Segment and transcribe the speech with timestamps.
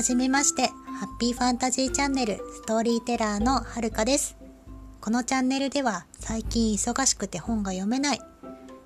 [0.00, 4.34] はじめまして、ハッピーファンタジーチャンネルストーリーテラーのはるかです。
[4.98, 8.20] このチャンネルでは最近忙しくて本が読めない、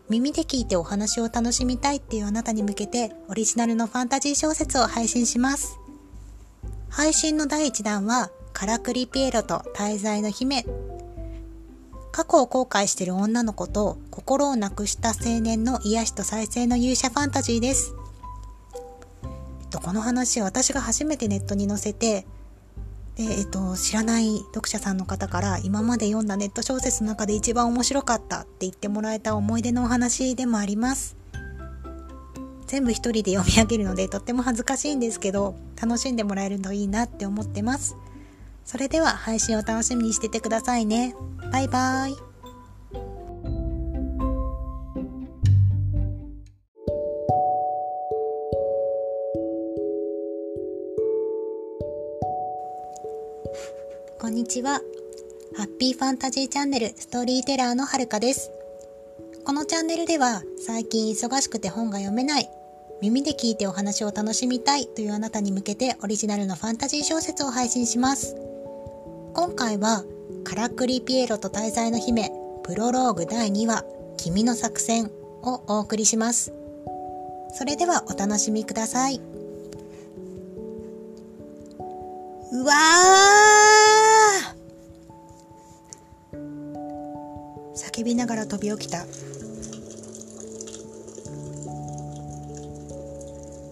[0.08, 5.78] 耳で聞いてお話を楽しみたいっていうあなたに向けてオリジナルのファンタジー小説を配信します。
[6.90, 10.66] 配信の第1弾は、カラクリピエロと滞在の姫。
[12.10, 17.94] 過去を後悔している女の子と心をなくした青年の癒しと再生の勇者ファンタジーです。
[19.84, 22.26] この話私が初めてネットに載せて、
[23.16, 31.16] で、えっと、知らない読者さんの方から今まで読んだネット小説の中で一番面白かったって言ってもらえた思い出のお話でもあります。
[32.66, 37.94] 全部一人で読み上げるのでとっても恥ずかしいんですけど、楽しんでもらえるといいなって思ってます。
[38.64, 41.14] それでは配信を楽しみにしててくださいね。
[41.52, 42.33] バイバーイ。
[54.24, 54.80] こんにちは。
[55.54, 58.50] ハッピーファンタジーチャンネルストーリーテラーのはるかです。
[59.44, 62.48] このチャンネルでは最近忙しくて本が読めない、
[63.02, 68.34] 耳で聞いてお話を楽しみたいというあなたに向けてオリジナルのファンタジー小説を配信します。
[69.34, 70.04] 今回は
[70.44, 73.84] カラクリピエロと滞在の姫プロローグ第2話
[74.16, 75.10] 君の作戦
[75.42, 76.54] をお送りします。
[77.52, 79.20] それではお楽しみください。
[82.52, 84.13] うわー
[87.74, 89.04] 叫びながら飛び起きた。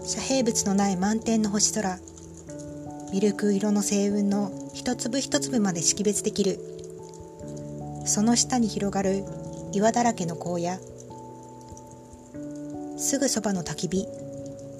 [0.05, 1.99] 遮蔽物のない満天の星空。
[3.13, 6.59] ミルク色の星雲の一粒一粒まで識別できる。
[8.05, 9.25] その下に広がる
[9.73, 10.79] 岩だらけの荒野。
[12.99, 14.07] すぐそばの焚き火。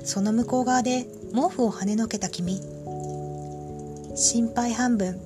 [0.05, 2.61] その向こう側で毛布を跳ねのけた君。
[4.17, 5.19] 心配半分、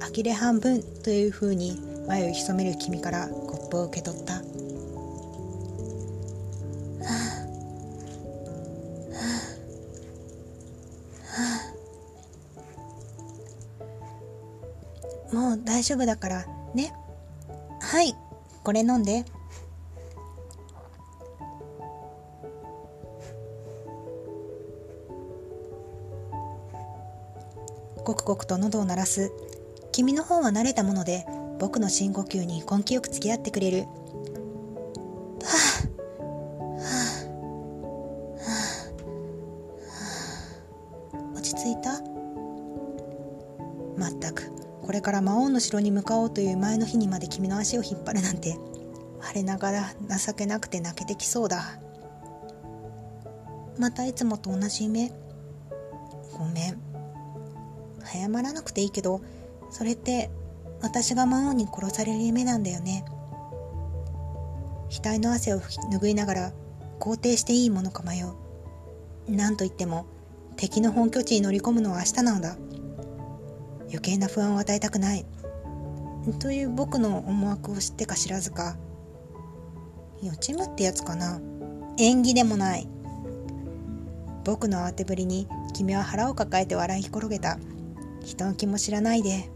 [0.00, 4.34] 呆れ半分という風に前を潜める君からコップを受け取った。
[4.34, 4.40] は
[15.32, 16.92] あもう大丈夫だからね。
[17.80, 18.16] はい、
[18.64, 19.24] これ飲んで。
[28.02, 29.30] ごくごくと喉を鳴らす。
[29.92, 31.24] 君の方は慣れたもので、
[31.60, 33.80] 僕の深呼吸に根気よく付き合ってくれる。
[33.82, 33.86] は
[35.44, 36.26] あ、
[36.80, 36.88] は
[38.40, 38.50] あ、
[41.12, 42.00] はあ、落ち着いた
[43.98, 44.50] まったく、
[44.80, 48.56] これから魔王の城に向かおうという前の日にまで君の足を引っ張るなんて、
[49.20, 51.78] 我ながら情けなくて泣けてきそうだ。
[53.78, 55.12] またいつもと同じ夢。
[56.38, 56.80] ごめん。
[58.02, 59.20] 早まらなくていいけど、
[59.70, 60.30] それって
[60.82, 63.04] 私が魔王に殺される夢なんだよね。
[64.90, 66.52] 額の汗を拭いながら
[66.98, 68.34] 肯定していいものか迷う。
[69.28, 70.06] なんといっても
[70.56, 72.56] 敵の本拠地に乗り込むのは明日なのだ。
[73.84, 75.24] 余計な不安を与えたくない。
[76.38, 78.76] という僕の思惑を知ってか知らずか。
[80.22, 81.40] 予知夢ってやつかな。
[81.98, 82.88] 縁起でもない。
[84.44, 87.58] 僕の慌てぶりに君は腹を抱えて笑い転げた。
[88.24, 89.50] 人の気も知らないで。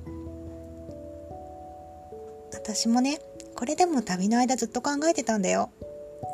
[2.64, 3.20] 私もね、
[3.54, 5.68] これでも旅の間ずっと考えてたんだよ。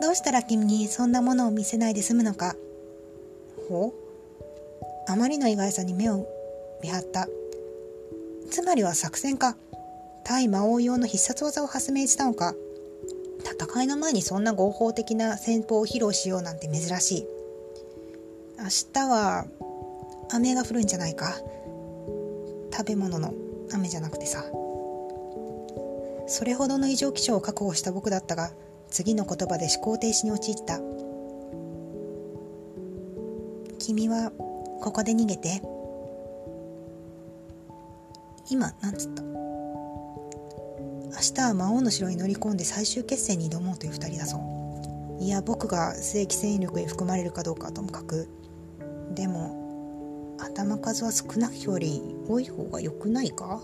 [0.01, 2.55] どうしたら君にそんなものを見せないで済むのか。
[3.69, 3.93] ほう？
[5.11, 6.29] あまりの意外さに目を
[6.85, 7.27] 見張った。
[8.49, 9.57] つまりは作戦か。
[10.23, 12.55] 対魔王用の必殺技を発明したのか。
[13.43, 17.27] 戦いの前にそんな合法的な戦法を披露しようなんて珍しい。
[18.57, 19.47] 明日は
[20.31, 21.35] 雨が降るんじゃないか。
[22.73, 23.35] 食べ物の
[23.73, 24.45] 雨じゃなくてさ。
[26.31, 28.53] それほどの異常気象を確保した僕だったが、
[28.89, 30.79] 次の言葉で思考停止に陥った。
[33.81, 34.31] 君は
[34.81, 35.61] ここで逃げて。
[38.49, 39.25] 今、なんつった？
[39.25, 39.31] 明
[41.35, 44.39] 日は魔王の城に乗り込んで最終決戦に挑もうという二人だぞ。
[45.19, 48.29] いや、僕が正規戦力に含まれるかどうかともかく。
[49.17, 53.61] でも、頭数は少ないより多い方が良くないか？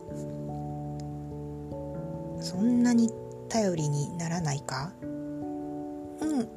[2.47, 3.11] そんなに
[3.49, 4.93] 頼りにならないか？
[5.03, 6.49] うん、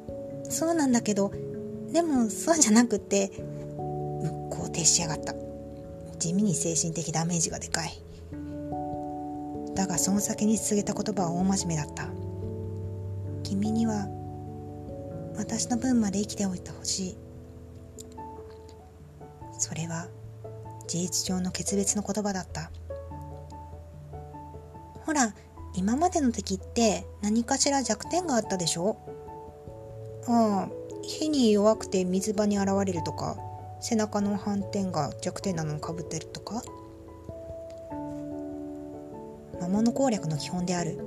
[0.48, 1.32] そうなんだけど、
[1.92, 3.32] でもそうじゃなくて、
[4.50, 5.34] 肯定しやがった。
[6.20, 7.90] 地味に精神的ダメージがでかい。
[9.74, 12.06] だがその先に告げた言葉は大真面目だった。
[13.42, 14.06] 君には
[15.36, 17.16] 私の分まで生きておいてほしい。
[19.58, 20.06] それは
[20.86, 22.70] 事実上の決別の言葉だった
[25.04, 25.34] ほら
[25.74, 28.96] 今までの敵って何かしら弱点があったでしょ？
[30.26, 30.70] ああ
[31.02, 33.36] 火に弱くて水場に現れるとか
[33.80, 36.62] 背中の斑点が弱点なのをかぶってるとか？
[39.60, 40.98] 魔物攻略の基本である。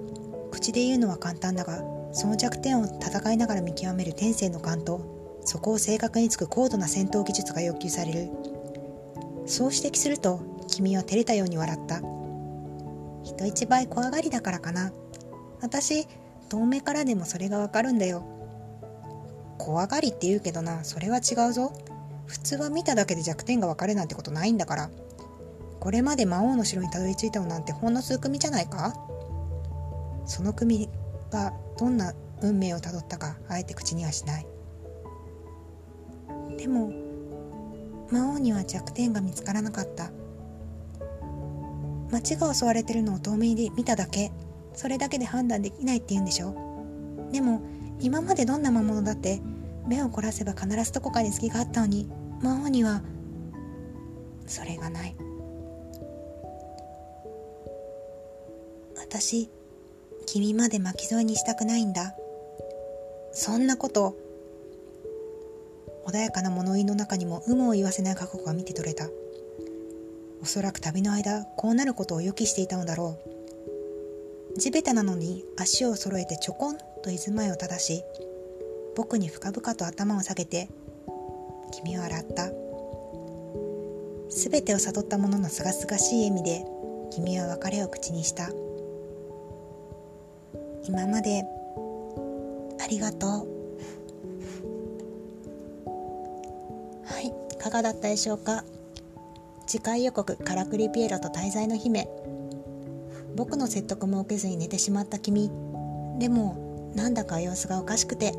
[0.51, 1.83] 口で言うのは簡単だが
[2.13, 8.30] その弱点を戦いながら見極める天性の勘とそこを正確につく高度な戦闘技術が要求される。
[9.45, 12.01] そう指摘すると君は照れたように笑った。
[13.23, 14.91] 人一倍怖がりだからかな。
[15.61, 16.07] 私
[16.49, 18.23] 遠目からでもそれがわかるんだよ。
[19.57, 21.73] 怖がりって言うけどなそれは違うぞ。
[22.25, 24.89] 普通は見ただけで弱点がわかるなんてことないんだから。
[25.79, 28.93] これまで魔王の城にたどり着いたのなんてほんの数組じゃないか？
[30.25, 30.89] その組
[31.29, 34.47] がどんな運命をたどったかあえて口にはしない。
[36.57, 36.91] でも
[38.11, 40.11] 魔王には弱点が見つからなかった。
[42.13, 44.31] 町が襲われてるのを遠目で見ただけ。
[44.75, 46.56] それだけで判断できないって言うんでしょ
[47.31, 47.62] でも
[48.00, 49.39] 今までどんな魔物だって
[49.88, 52.10] 目を凝らせば必ずどこかに隙があったのに
[52.42, 53.01] 魔王には
[54.45, 55.15] それがない。
[58.98, 59.50] 私
[60.25, 62.16] 君まで巻き添えにしたくないんだ。
[63.31, 64.16] そんなこと
[66.06, 69.07] 穏やかな物言いの中にも有無を言わせない覚悟が見て取れた。
[70.44, 73.18] おそらく旅の間こうなることを予期していたのだろ
[74.56, 74.60] う。
[74.60, 78.04] 地べたなのに足を揃えてちょこんと居住まいを正し
[78.94, 80.68] 僕に深々と頭を下げて
[81.72, 82.50] 君は笑った。
[84.30, 86.66] 全てを悟った者のすがすがしい笑みで
[87.12, 88.50] 君は別れを口にした。
[90.84, 91.45] 今まで
[92.84, 93.30] ありがとう。
[97.06, 98.66] はいいかがだったでしょうか？
[99.73, 102.07] 次回予告「からくりピエロと滞在の姫」
[103.35, 105.49] 僕の説得も受けずに寝てしまった君。
[106.19, 108.35] でもなんだか様子がおかしくて。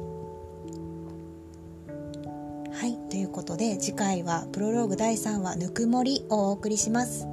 [2.70, 7.26] はいということで次回はプロローグ第3話「ぬくもり」をお送りします。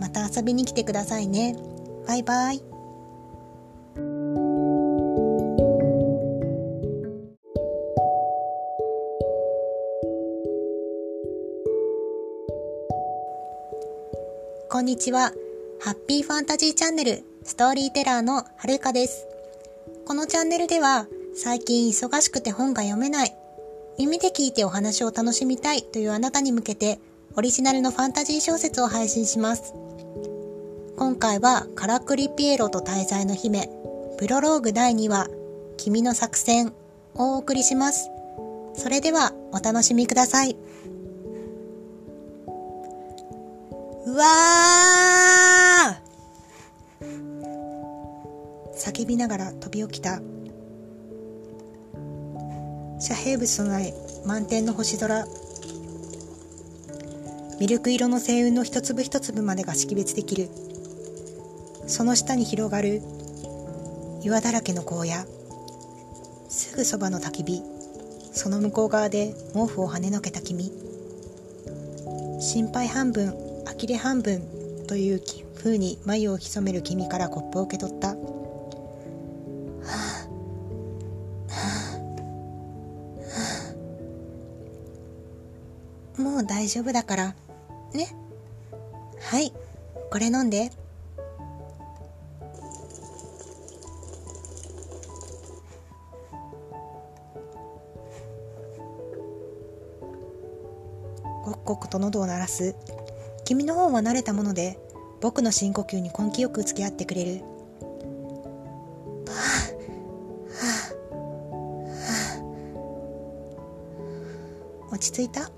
[0.00, 1.56] また遊びに来てくださいね。
[2.06, 2.75] バイバイ。
[14.86, 15.32] んにちは。
[15.80, 19.26] ハッピーファンタジーチャンネル、ストーリーテラーのはるかです。
[20.06, 23.36] このチャンネルでは、最近忙しくて本が読めない、
[23.98, 27.00] 耳で聞いてお話を楽しみたいというあなたに向けて、
[27.34, 29.74] オリジナルのファンタジー小説を配信します。
[30.96, 33.68] 今回は、カラクリピエロと滞在の姫、
[34.18, 35.26] プロローグ第2話、
[35.78, 36.72] 君の作戦
[37.16, 38.08] をお送りします。
[38.74, 40.56] それでは、お楽しみください。
[44.16, 46.06] わー。
[48.76, 50.20] 叫びながら飛び起きた。
[52.98, 53.92] 遮蔽物とない
[54.24, 55.26] 満天の星空。
[57.60, 60.48] ミルク色の星雲の一粒一粒までが識別できる。
[61.86, 63.02] その下に広がる。
[64.22, 65.24] 岩だらけの荒野。
[66.48, 67.62] すぐそばの焚き火。
[68.32, 70.72] その向こう側で毛布を跳ねのけた君。
[72.40, 73.45] 心配半分。
[73.78, 74.42] 呆れ半分
[74.88, 75.22] という
[75.54, 78.08] 風に眉を潜める君からコップを受け取った。
[78.08, 78.14] は
[81.48, 82.06] あは
[86.18, 87.34] あ、もう大丈夫だから。
[87.92, 88.16] ね。
[89.20, 89.52] はい。
[90.10, 90.70] これ飲んで。
[101.44, 102.74] ごっごくと喉を鳴らす
[103.46, 104.76] 君の方は慣れたもので
[105.20, 107.42] 僕の深呼吸に根気よく付き合ってくれる。
[109.28, 109.32] はあ、
[110.52, 110.90] は
[114.90, 115.48] あ、落ち着いた？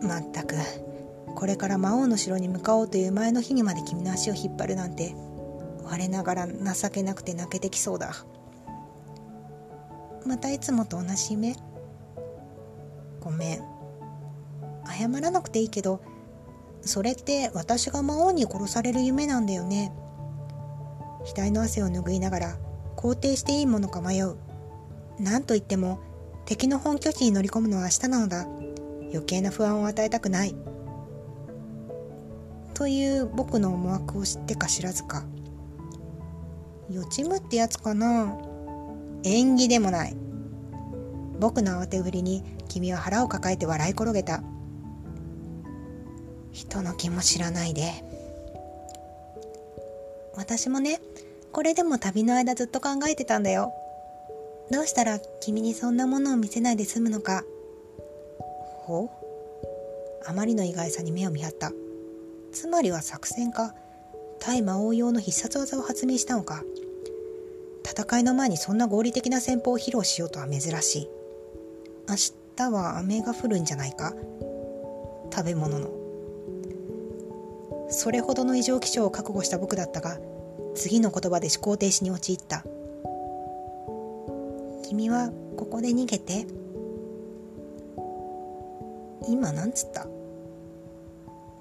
[0.00, 0.54] まったく。
[1.34, 5.16] これから魔王の城に向かおうという前の日にまで君の足を引っ張るなんて
[5.82, 6.54] 我ながら情
[6.90, 8.14] けなくて泣けてきそうだ。
[10.24, 11.56] またいつもと同じ夢
[13.18, 13.62] ごめん。
[14.86, 16.00] 謝らなくていいけど
[16.84, 19.92] それって私が魔王に殺される夢なんだよね。
[21.36, 22.58] 額の汗を拭いながら
[22.96, 24.36] 肯定していいものか迷う。
[25.18, 26.00] 何と言っても
[26.44, 28.46] 敵の本拠地に乗り込むのは明日なのだ。
[29.12, 30.54] 余計な不安を与えたくない。
[32.74, 35.24] という僕の思惑を知ってか知らずか。
[36.90, 38.36] 予知夢ってやつかな。
[39.22, 40.16] 縁起でもない。
[41.38, 44.42] 僕の慌てぶりに君は腹を抱えて笑い転げた。
[46.52, 47.92] 人の気も知らないで。
[50.34, 51.00] 私もね
[51.52, 53.72] これでも旅の間ずっと考えてたんだよ。
[54.70, 57.44] どうしたら君にそんなものを見せないで済むのか。
[58.86, 59.10] ほう？
[60.26, 61.72] あまりの意外さに目を見張った。
[62.52, 63.74] つまりは作戦か？
[64.38, 66.62] 対魔王用の必殺技を発明したのか？
[67.84, 71.08] 戦いの前にそんな合理的な戦法を披露しようとは珍しい。
[72.08, 72.16] 明
[72.56, 74.14] 日は雨が降るんじゃないか？
[75.30, 75.90] 食べ物の
[77.92, 80.18] それほどの異常気象を覚悟した僕だったが
[80.74, 82.64] 次の言葉で思考停止に陥った。
[84.88, 86.46] 君はここで逃げて
[89.28, 90.06] 今なんつった？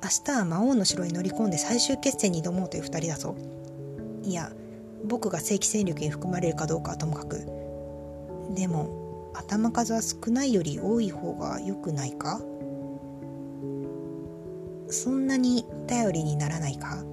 [0.03, 3.35] 明日は魔王の城に乗り込んで最終決戦に挑もうという2人だぞ。
[4.23, 4.51] いや
[5.05, 7.45] 僕が正規戦力に含まれるかどうかはともかく。
[8.55, 12.41] でも頭数は少ないより多い方が良くないか？
[14.91, 17.03] そんなに頼りにならないか？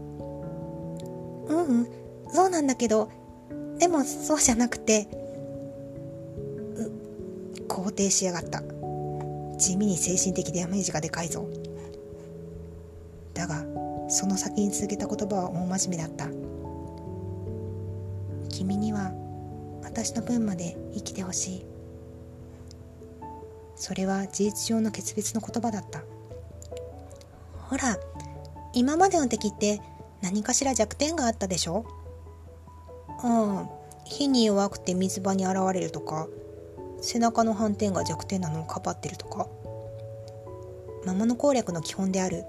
[1.48, 1.88] ううん
[2.30, 3.10] そうなんだけど
[3.78, 5.08] でもそうじゃなくて
[7.68, 8.62] 肯定しやがった。
[9.56, 11.48] 地味に精神的ダメージがでかいぞ。
[13.34, 13.64] だが
[14.08, 16.28] その先に続けた言葉は大真面目だった。
[18.48, 19.12] 君には
[19.82, 21.64] 私の分まで生きてほしい。
[23.76, 26.02] それは事実上の決別の言葉だった。
[27.68, 27.98] ほら
[28.72, 29.80] 今までの敵って
[30.22, 31.84] 何かしら弱点があったでしょ？
[33.20, 33.68] ああ
[34.04, 36.26] 火に弱くて水場に現れるとか
[37.00, 39.46] 背中の斑点が弱点なのをかばってるとか。
[41.04, 42.44] 魔物攻略の基本である。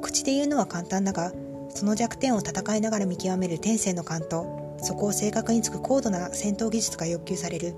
[0.00, 1.32] 口で言うのは簡単だが
[1.68, 7.74] その弱点を戦いながら見極める天性の勘とそこを正確につく高度な戦闘技術が要求される。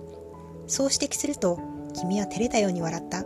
[0.67, 1.59] そう指摘すると
[1.95, 3.25] 君は照れたように笑った。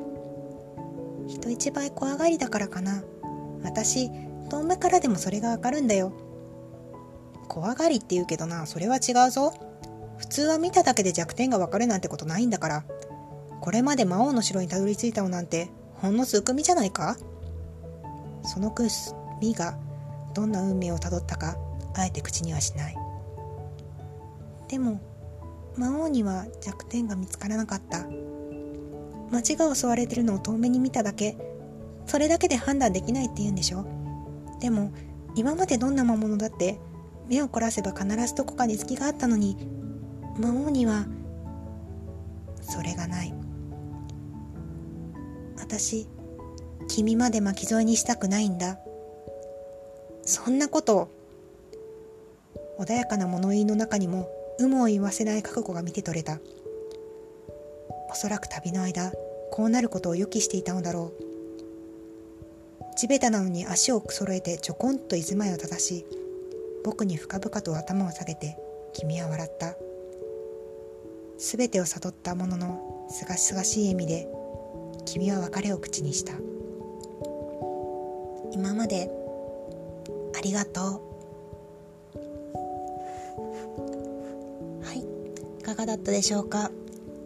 [1.29, 3.05] 人一倍怖がりだからかな。
[3.63, 4.11] 私
[4.49, 6.13] 遠目からでもそれがわかるんだよ。
[7.49, 9.53] 怖がりって言うけどなそれは違うぞ。
[10.17, 12.85] 普通は見ただけで弱点がわかるなんてことないんだから。
[13.61, 17.17] これまで魔王の城にたどり着いたのなんてほんの数組じゃないか？
[18.43, 18.89] その組
[19.55, 19.79] が
[20.35, 21.57] どんな運命をたどったか
[21.95, 22.97] あえて口にはしない。
[24.69, 25.01] でも
[25.77, 28.07] 魔王には弱点が見つからなかった。
[29.31, 31.37] 町が襲われてるのを遠目に見ただけ。
[32.07, 33.85] それだけで判断できないって言うんでしょ？
[34.61, 34.93] でも
[35.35, 36.79] 今までどんな魔物だって
[37.29, 39.57] 目を凝らせば必ずどこかに隙があったのに
[40.39, 41.07] 魔王には
[42.61, 43.35] それがない。
[45.59, 46.09] 私
[46.89, 48.79] 君まで巻き添えにしたくないんだ。
[50.23, 51.11] そんなこと
[52.79, 56.39] 穏やかな物言いの中にも有無を言わせない覚悟が見て取れた。
[58.11, 59.13] おそらく旅の間
[59.51, 61.23] こうなることを予期していたのだろう。
[62.97, 66.05] 地べたなのに足を揃えてちょこんと居住まいを正し
[66.85, 68.57] 僕に深々と頭を下げて
[68.93, 69.77] 君は笑った。
[71.39, 74.29] 全てを悟ったもののすがすがしい笑みで
[75.05, 76.33] 君は別れを口にした。
[78.51, 79.09] 今まで
[80.37, 80.85] ありがとう。
[84.85, 84.99] はい
[85.61, 86.73] いかがだったでしょうか？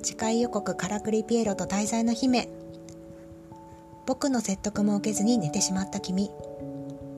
[0.02, 2.48] 次回予告からくりピエロと大罪の姫。
[4.06, 6.30] 僕の説得も受けずに寝てしまった君。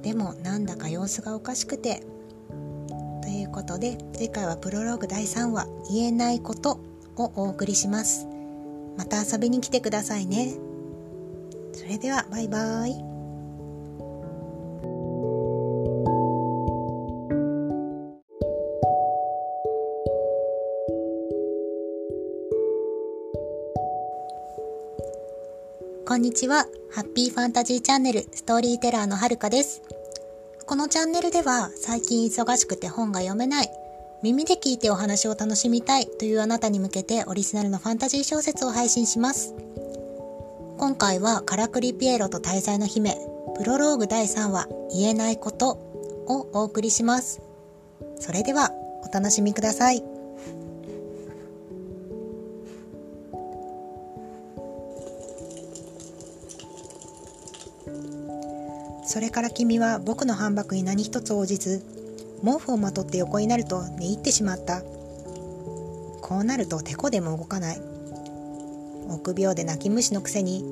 [0.02, 2.02] でもなんだか様子がおかしくて。
[3.22, 6.78] ということで次回はプロローグ第3話「言えないこと」
[7.16, 8.26] をお送りします。
[8.98, 10.54] また遊びに来てくださいね。
[11.72, 13.13] それではバイバーイ。
[26.14, 26.68] こんにちは。
[26.92, 29.82] ハッピーファンタジーチャンネルストーリーテラーのはるかです。
[30.64, 33.68] このチャンネルでは最近忙しくて本が読めない、
[34.22, 39.56] 耳で聞いてお話を楽しみたいというあなたに向けてオリジナルのファンタジー小説を配信します。
[40.78, 43.18] 今回はカラクリピエロと滞在の姫、
[43.56, 45.70] プロローグ第3話言えないこと
[46.28, 47.42] をお送りします。
[48.20, 48.70] それでは
[49.02, 50.13] お楽しみください。
[59.14, 61.84] それから君は僕の反駁に何一つ応じず
[62.44, 64.82] 毛布をまとって横になると寝入ってしまった。
[66.20, 67.80] こうなるとてこでも動かない。
[69.08, 70.64] 臆病で泣き虫のくせに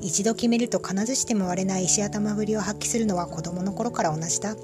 [0.00, 4.56] 一度決めると金づしても割れない石頭ぶりを発揮するのは子供の頃から同じだ。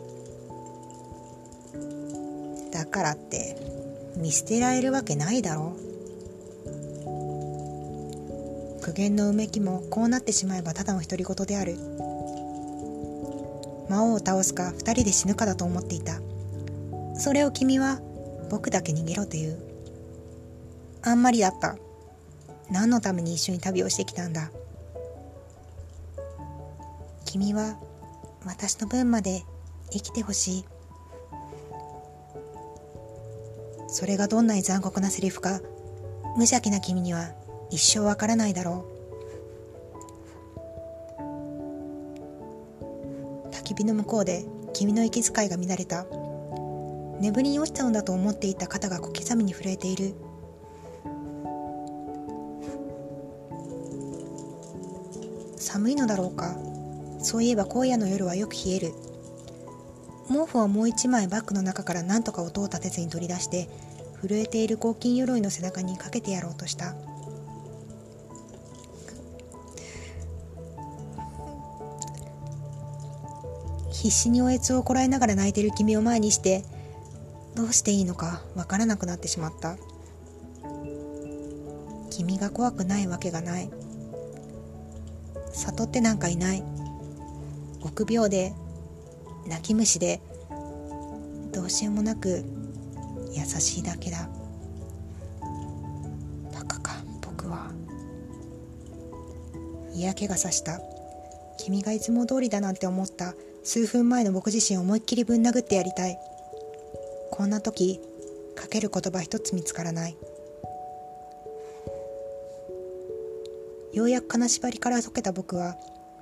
[2.73, 3.58] だからって
[4.16, 7.11] 見捨てられるわけないだろう。
[8.80, 11.76] 苦言のうめきもこうなってしまえばただの独り言である。
[13.88, 16.21] 魔王を倒すか二人で死ぬかだと思っていた。
[17.16, 18.00] それを君は
[18.50, 19.59] 僕だけ逃げろという。
[21.02, 21.76] あんまりだった。
[22.71, 24.50] 何のために一緒に旅をしてきたんだ。
[27.25, 27.78] 君は
[28.45, 29.42] 私の分まで
[29.90, 30.64] 生きてほしい。
[33.88, 35.61] それがどんなに残酷なセリフか
[36.37, 37.30] 無邪気な君には
[37.71, 38.98] 一生わからないだろう。
[43.68, 46.06] 焚き火の向こうで君の息遣いが乱れた。
[47.20, 50.14] 眠りに落ちたのだと思っていた肩が小刻みに震えている。
[55.58, 56.56] 寒いのだろうか。
[57.20, 58.94] そういえば荒野の夜はよく冷える。
[60.28, 63.68] 毛布はもう一枚バッグの中から何とか音を立てずに取り出して
[64.22, 66.94] 震えている黄金鎧の背中にかけてやろうとした。
[74.00, 76.64] 必死におえつをこらえながら泣いてる君を前にして
[77.57, 79.76] どうしていいのかわからなくなってしまった。
[82.09, 83.69] 君が怖くないわけがない。
[85.52, 86.62] 悟ってなんかいない。
[87.81, 88.55] 臆病で
[89.49, 90.21] 泣き虫で
[91.52, 92.45] どうしようもなく
[93.33, 94.28] 優しいだけだ。
[96.55, 97.73] バカか僕は。
[99.93, 100.81] 嫌気がさした。
[101.57, 103.35] 君がいつも通りだなんて思った。
[103.68, 106.18] 数分前の僕自身を思いっきりぶん殴ってやりたい。
[107.30, 108.00] こんな時
[108.54, 110.16] かける言葉一つ見つからない。
[113.92, 115.76] ようやく金縛りから解けた僕は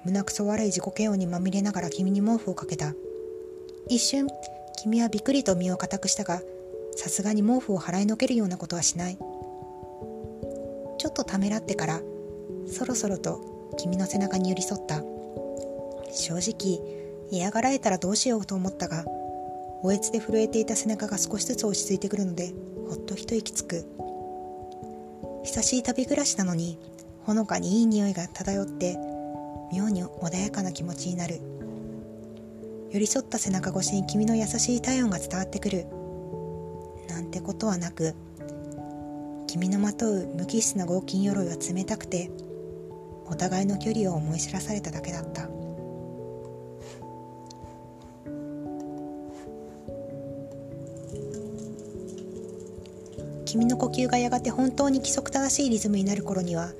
[0.04, 2.94] 胸くそ悪い自己嫌悪にまみれながら君に毛布をかけた。
[3.88, 4.26] 一瞬
[4.82, 6.42] 君はびっくりと身を固くしたが
[6.96, 9.14] さすがに毛布を払いのけるようなことはしない。
[9.14, 12.00] ちょっとためらってから
[12.66, 15.00] そろそろと君の背中に寄り添った。
[16.12, 19.04] 正直嫌がられたらどうしようと思ったが
[19.82, 22.52] おえつで震えていた背中が少しずつ落ち着いてくるので
[22.88, 23.84] ほっと一息つく。
[25.44, 26.78] 久しい旅暮らしなのに
[27.22, 28.96] ほのかにいい匂いが漂って
[29.72, 31.40] 妙に穏やかな気持ちになる。
[32.90, 35.86] 寄り添った背中越しに君の優しい体温が伝わってくる。
[37.08, 38.14] なんてことはなく
[39.46, 42.30] 君のまとう無機質な合金鎧は冷たくて
[43.26, 45.55] お互いの距離を思い知らされただけだった。
[53.46, 56.72] 君の呼吸がやがて本当に規則正しいリズムになる頃には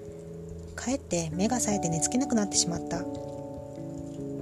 [0.75, 3.03] かえって目が冴えて寝つけなくなってしまった。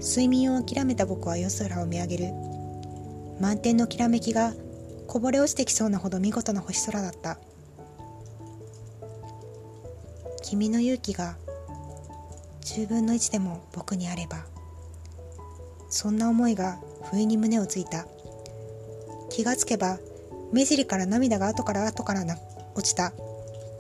[0.00, 2.32] 睡眠を諦めた僕は夜空を見上げる。
[3.40, 4.52] 満天のきらめきが
[5.06, 7.38] こぼれ落ちてきそうなほど見事な星空だった。
[10.42, 11.36] 君の勇気が
[12.62, 14.44] 10分の1でも僕にあれば
[15.88, 16.78] そんな思いが
[17.10, 18.06] 不意に胸をついた。
[19.30, 19.98] 気がつけば
[20.54, 22.36] 目尻から涙が後から後からな
[22.76, 23.12] 落ちた。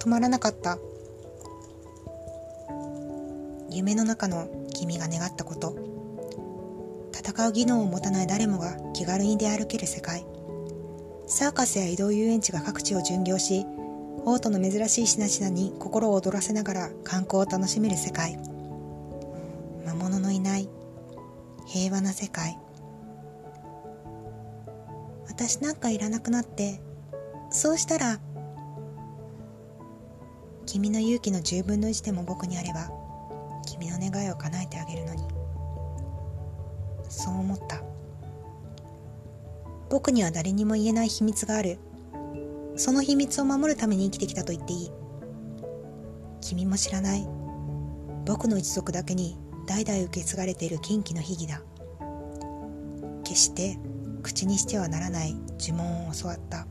[0.00, 0.76] 止まらなかった。
[3.70, 5.76] 夢の中の君が願ったこと。
[7.16, 10.26] 戦う技能を持たない誰もが気軽に出歩ける世界。
[11.28, 13.64] サーカスや移動遊園地が各地を巡業し
[14.24, 18.36] オートの珍しい品々に心を躍らせながら観光を楽しめる世界。
[19.86, 20.68] 魔物のいない
[21.66, 22.58] 平和な世界。
[25.34, 26.80] 私なんかいらなくなって
[27.50, 28.20] そうしたら
[30.66, 32.90] 君の勇気の10分の1でも僕にあれば
[33.66, 35.44] 君の願いを叶えてあげるのに
[37.08, 37.82] そう思った。
[39.88, 41.78] 僕には誰にも言えない秘密がある。
[42.76, 44.90] その秘密を守るために生きてきたと言っていい。
[46.40, 47.24] 君も知らない。
[48.26, 51.62] 僕の一族だけに代々受け継がれている禁忌の秘技だ。
[53.22, 53.78] 決して
[54.24, 56.66] 口にしてはならない呪文を教わった。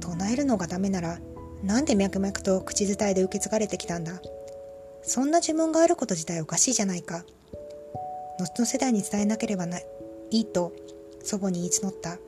[0.00, 1.20] 唱えるのがダメなら
[1.62, 4.20] なんで脈々と口伝えで受け継がれてきたんだ？
[5.02, 7.24] そんな呪文があること自体おかしいじゃないか。
[8.38, 9.84] 後の世代に伝えなければない
[10.30, 10.72] いと
[11.22, 12.18] 祖母に言い募った。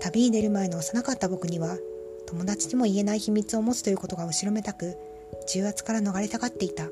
[0.00, 1.76] 旅に出る前の幼かった僕には
[2.26, 4.96] 友達にも言えない秘密を持つということが後ろめたく
[5.52, 6.88] 重圧から逃れたがっていた。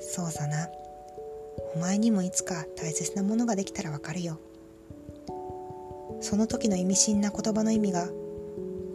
[0.00, 0.68] そうさな。
[1.74, 4.38] お前にもいつか大切なものができたらわかるよ。
[6.20, 8.08] その時の意味深な言葉の意味が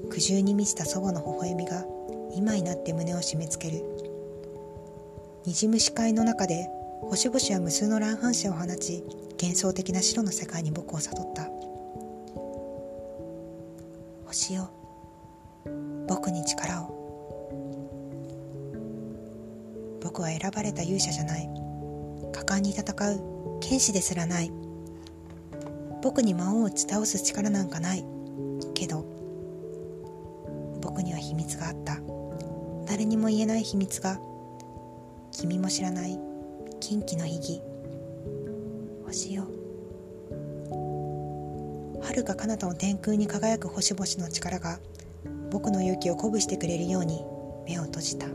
[0.09, 1.85] 苦渋に満ちた祖母の微笑みが
[2.33, 3.83] 今になって胸を締め付ける。
[5.45, 6.67] にじむ視界の中で
[7.03, 9.03] 星々は無数の乱反射を放ち
[9.41, 11.49] 幻想的な白の世界に僕を悟った。
[14.25, 14.69] 星よ
[16.07, 16.95] 僕に力を。
[20.01, 21.64] 僕は選ばれた勇者じゃない。
[22.35, 23.59] 果敢に戦う。
[23.61, 24.51] 剣士ですらない。
[26.03, 28.05] 僕に魔王を打ち倒す力なんかない。
[28.73, 29.05] けど
[30.81, 32.01] 僕には秘密があった。
[32.87, 34.19] 誰にも言えない秘密が。
[35.31, 36.19] 君も知らない。
[36.81, 37.61] 近畿の秘技
[39.05, 39.47] 星よ。
[42.01, 44.79] 遥か彼方の天空に輝く星々の力が
[45.51, 47.23] 僕の勇気を鼓舞してくれるように
[47.65, 48.27] 目を閉じた。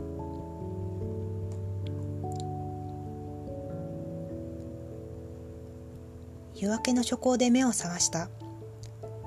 [6.61, 8.29] 夜明けの初光で目を覚ました。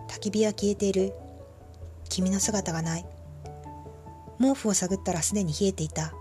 [0.09, 1.13] 焚き火は消えている。
[2.09, 3.05] 君の姿がない。
[4.41, 6.15] 毛布を探ったらすでに冷えていた。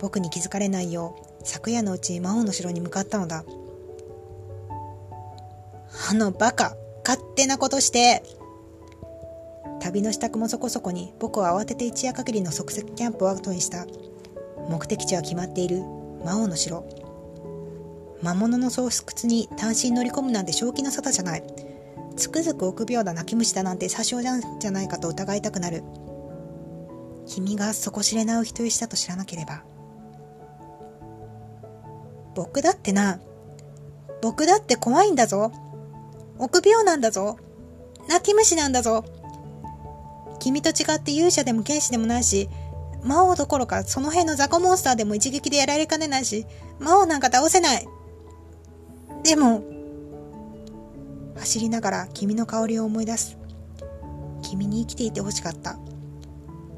[0.00, 3.44] 僕に気づかれないよう昨夜のうち魔王の城に向かったのだ。
[6.10, 6.74] あのバカ
[7.06, 8.22] 勝手なことして。
[9.80, 13.84] 旅の支度もそこそこに僕は慌てて一夜限りの即席キャンプを後にした。
[14.70, 15.82] 目的地は決まっている。
[16.24, 17.05] 魔王の城。
[18.22, 18.90] 魔物の巣窟
[19.24, 21.42] に単身乗り込むなんて正気の沙汰じゃない。
[22.16, 25.82] つくづく臆病だ泣き虫だなんて詐称じゃないかと疑いたくなる。
[27.26, 29.64] 君が底知れないお人よしだと知らなければ。
[32.34, 33.20] 僕だってな。
[34.22, 35.52] 僕だって怖いんだぞ。
[36.38, 37.38] 臆病なんだぞ。
[38.08, 39.04] 泣き虫なんだぞ。
[40.38, 42.48] 君と違って勇者でも剣士でもないし
[43.02, 46.46] 魔王どころかその辺の雑魚モンスターでも一撃でやられかねないし
[46.78, 47.86] 魔王なんか倒せない。
[49.26, 49.64] でも、
[51.36, 53.36] 走りながら君の香りを思い出す。
[54.40, 55.80] 君に生きていてほしかった。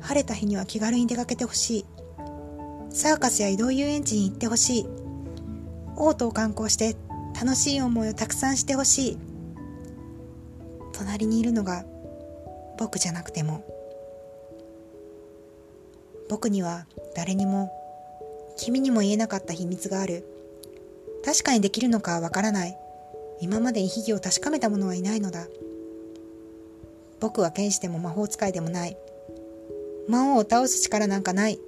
[0.01, 1.85] 晴れた日には気軽に出かけてほしい。
[2.89, 4.87] サーカスや移動遊園地に行ってほしい。
[5.97, 6.97] 王都を観光して
[7.39, 9.19] 楽しい思いをたくさんしてほしい。
[10.95, 11.85] 隣にいるのが
[12.79, 13.63] 僕じゃなくても。
[16.31, 17.71] 僕には誰にも
[18.57, 20.38] 君にも言えなかった秘密がある。
[21.29, 22.79] 確かにできるのかわからない。
[23.43, 25.47] 今までに秘技を確かめた者はいないのだ。
[27.21, 28.97] 僕は剣士でも魔法使いでもない。
[30.09, 31.61] 魔王を倒す力なんかない。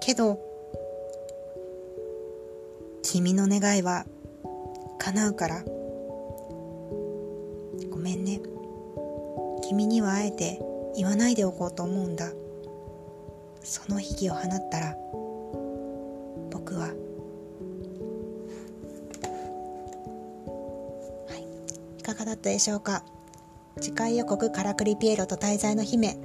[0.00, 0.38] けど、
[3.02, 4.06] 君の願いは
[5.00, 5.64] 叶うから。
[7.90, 8.40] ごめんね。
[9.62, 10.60] 君にはあえて
[10.94, 12.30] 言わないでおこうと思うんだ。
[13.64, 14.96] その秘技を放ったら、
[16.52, 16.94] 僕は
[22.02, 23.04] いかがだったでしょうか？
[23.80, 26.18] 次回予告カラクリピエロと滞在の姫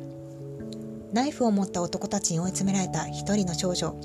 [1.14, 3.96] ナイフを持った男たちに追い詰められた一人の少女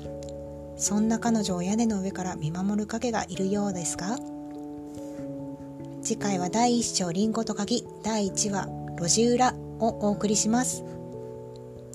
[0.77, 4.17] そんな彼女を屋根の上から見守る影がいるようですが
[6.03, 10.83] 次回は第1章リンゴと鍵第1話路地裏をお送りします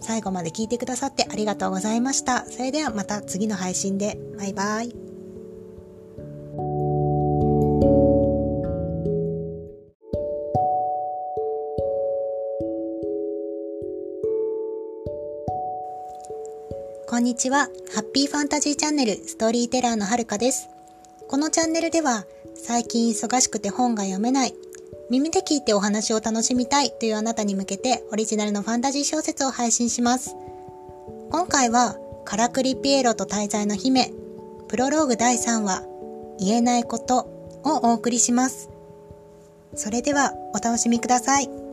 [0.01, 2.45] 最後まで聞いてくださってありがとうございました。
[2.47, 4.17] それではまた次の配信で。
[4.39, 5.08] バイバイ。
[17.19, 17.69] こんにちは。
[17.97, 20.69] ハッピーファンタジーチャンネルストーリーテラーのはるかです。
[21.27, 24.55] このチャンネルでは最近忙しくて本が読めない
[25.11, 30.37] 耳で聞いてお話を楽しみたいというあなたに向けてオリジナルのファンタジー小説を配信します。
[31.33, 34.13] 今回は、カラクリピエロと滞在の姫、
[34.69, 35.83] プロローグ第3話、
[36.39, 37.19] 言えないこと
[37.65, 38.71] をお送りします。
[39.75, 41.68] それではお楽しみください。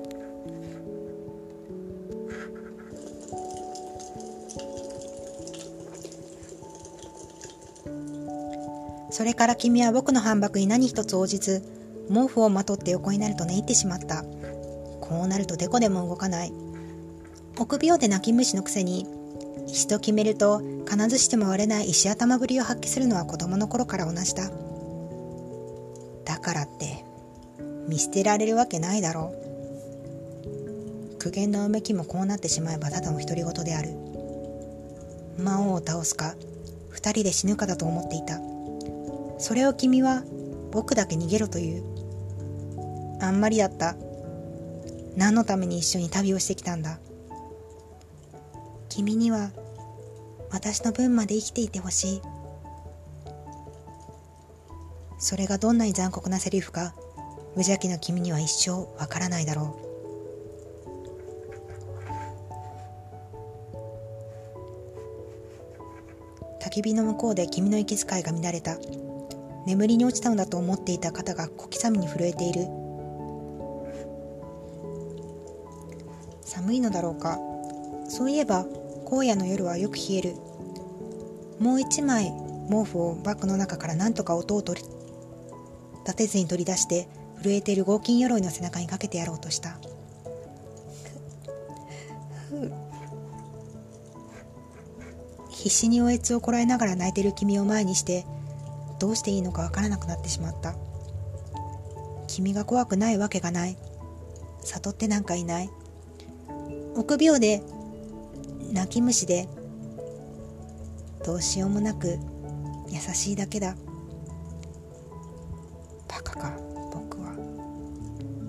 [9.16, 11.64] それから君は僕の反駁に何一つ応じず、
[12.10, 14.26] 毛布をまとって横になると寝入ってしまった。
[15.00, 16.52] こうなるとデコでも動かない。
[17.58, 19.08] 臆病で泣き虫のくせに、
[19.68, 24.52] 一度決めると必ずしても割れない石頭ぶりを発揮するのは子供の頃から同じだ。
[26.26, 27.06] だからって、
[27.88, 29.34] 見捨てられるわけないだろ
[31.16, 31.20] う。
[31.20, 33.92] 苦言のうめきもこうなってしまえばただの独り言である。
[35.38, 36.36] 魔王を倒すか、
[36.90, 38.55] 二人で死ぬかだと思っていた。
[39.38, 40.24] それを君は
[40.72, 41.84] 僕だけ逃げろという。
[43.22, 43.96] あんまりだった。
[45.16, 47.00] 何のために一緒に旅をしてきたんだ。
[48.90, 49.52] 君には
[50.52, 52.22] 私の分まで生きていてほしい。
[55.18, 56.94] それがどんなに残酷なセリフか、
[57.56, 59.86] 無邪気な君には一生わからないだろう。
[66.64, 68.78] 焚き火の向こうで君の息遣いが乱れた。
[69.66, 72.68] 眠りに落ちたのだと思っていた肩が小刻みに震えている。
[76.44, 77.40] 寒いのだろうか。
[78.08, 78.66] そういえば
[79.12, 80.36] 荒野の夜はよく冷える。
[81.60, 82.32] もう一枚
[82.70, 84.88] 毛布をバッグの中から何とか音を取り
[86.06, 87.08] 立てずに取り出して
[87.42, 89.78] 震えている合金鎧の背中にかけてやろうとした。
[95.50, 98.26] 必死におえつをこらえながら泣いている君を前にして
[99.00, 100.76] どうしていいのかわからなくなってしまった。
[102.28, 103.78] 君が怖くないわけがない。
[104.62, 105.70] 悟ってなんかいない。
[106.96, 107.62] 臆病で
[108.72, 109.48] 泣き虫で
[111.26, 112.18] どうしようもなく
[112.90, 113.76] 優しいだけだ。
[116.08, 116.58] バカか
[116.94, 117.36] 僕は。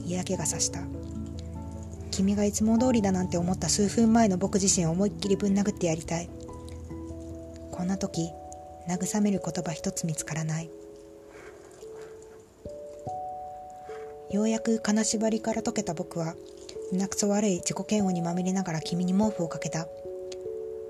[0.04, 0.80] 嫌気がさした。
[2.10, 6.30] 君がいつも通りだなんて思った数分前の僕自身を思いっきりぶん殴ってやりたい。
[7.72, 8.30] こんな時
[8.88, 10.70] 慰める言葉一つ見つからない。
[14.30, 16.34] ようやく金縛りから解けた僕は
[16.92, 19.86] 胸くそ悪い自己嫌悪にまみれながら君に毛布をかけた。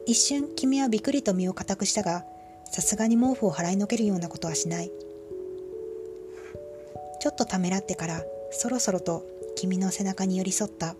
[0.07, 2.25] 一瞬君はびくりと身を固くしたが
[2.71, 4.91] さすがに毛布を払いのけるようなことはしない。
[7.21, 9.25] ちょっとためらってからそろそろと
[9.57, 10.95] 君の背中に寄り添った。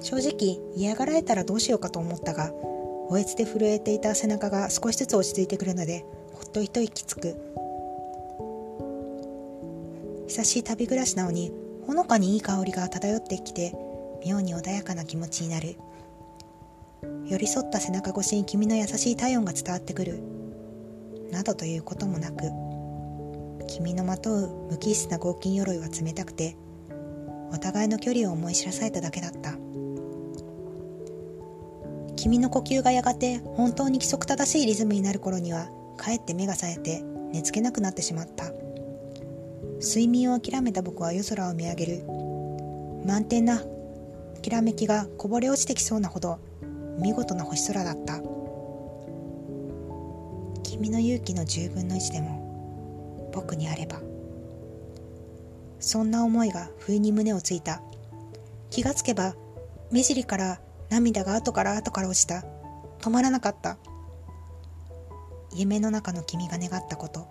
[0.00, 2.52] 正直嫌がられたらどうしようかと思ったが
[3.10, 7.36] おえつで震えていた背中が少しずつ落ち着いてくるのでほっと一息つく。
[10.28, 11.50] 久しい旅暮らしなのに
[11.86, 13.72] ほのかにいい香りが漂ってきて
[14.24, 15.76] 妙に穏やかな気持ちになる。
[17.26, 20.20] 寄り添った背中越しに君の優しい体温が伝わってくる。
[21.30, 22.50] などということもなく
[23.66, 26.56] 君のまとう無機質な合金鎧は冷たくて
[27.52, 29.67] お互いの距離を思い知らされただけだった。
[32.18, 37.00] 君の呼吸がやがて本当に規則正しいリズムになる頃にはかえって目が冴えて
[37.32, 38.46] 寝つけなくなってしまった。
[39.80, 42.02] 睡眠を諦めた僕は夜空を見上げる。
[43.06, 43.62] 満天な
[44.42, 46.40] きらめきがこぼれ落ちてきそうなほど
[46.98, 48.20] 見事な星空だった。
[50.64, 54.00] 君の勇気の10分の1でも僕にあれば。
[55.78, 57.80] そんな思いが不意に胸をついた。
[58.70, 59.36] 気がつけば
[59.92, 62.44] 目尻から涙が後から後から落ちた。
[63.00, 63.78] 止まらなかった。
[65.54, 67.28] 夢の中の君が願ったこと。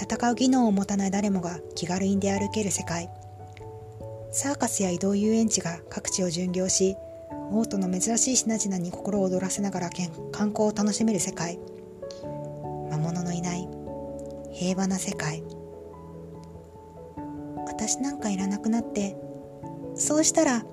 [0.00, 3.10] 戦う技能を持たない誰もが気軽に出歩ける世界。
[4.30, 6.96] サーカスや移動遊園地が各地を巡業し
[7.50, 9.90] オートの珍しい品々に心を躍らせながら
[10.32, 11.58] 観光を楽しめる世界。
[12.90, 13.66] 魔物のいない
[14.52, 15.42] 平和な世界。
[17.66, 19.16] 私なんかいらなくなって
[19.94, 20.64] そうしたら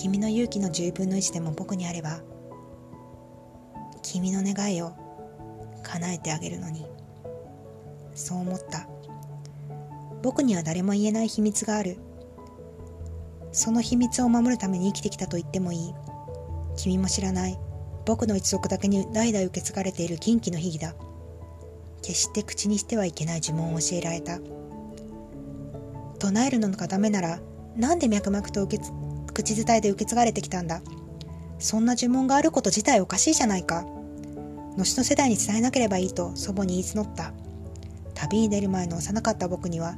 [0.00, 2.22] 君の勇気の10分の1でも僕にあれば
[4.00, 4.94] 君の願いを
[5.82, 6.86] 叶えてあげるのに
[8.14, 8.88] そう思った。
[10.22, 11.98] 僕には誰も言えない秘密がある。
[13.52, 15.94] その秘密を守るために生きてきたと言ってもいい。
[16.76, 17.58] 君も知らない。
[18.06, 20.94] 僕の一族だけに代々受け継がれている禁忌の秘技だ。
[22.02, 24.38] 決して口にしてはいけない呪文を教えられた。
[26.18, 27.40] 唱えるのがダメなら
[27.76, 28.84] なんで脈々と受け
[29.32, 30.82] 口伝えで受け継がれてきたんだ。
[31.58, 33.84] そんな呪文があること自体おかしいじゃないか。
[34.76, 37.32] 後の世代に伝えなければいいと祖母に言い募った。
[38.14, 39.96] 旅に出る前の幼かった僕には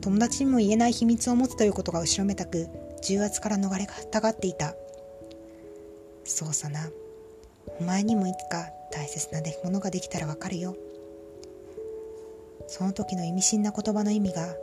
[0.00, 2.68] 友達にも言えない秘密を持つということが後ろめたく
[3.02, 4.74] 重圧から逃れたがっていた。
[6.24, 6.90] そうさな。
[7.80, 10.76] お前にもいつか大切なものができたらわかるよ。
[12.66, 14.54] その時の意味深な言葉の意味が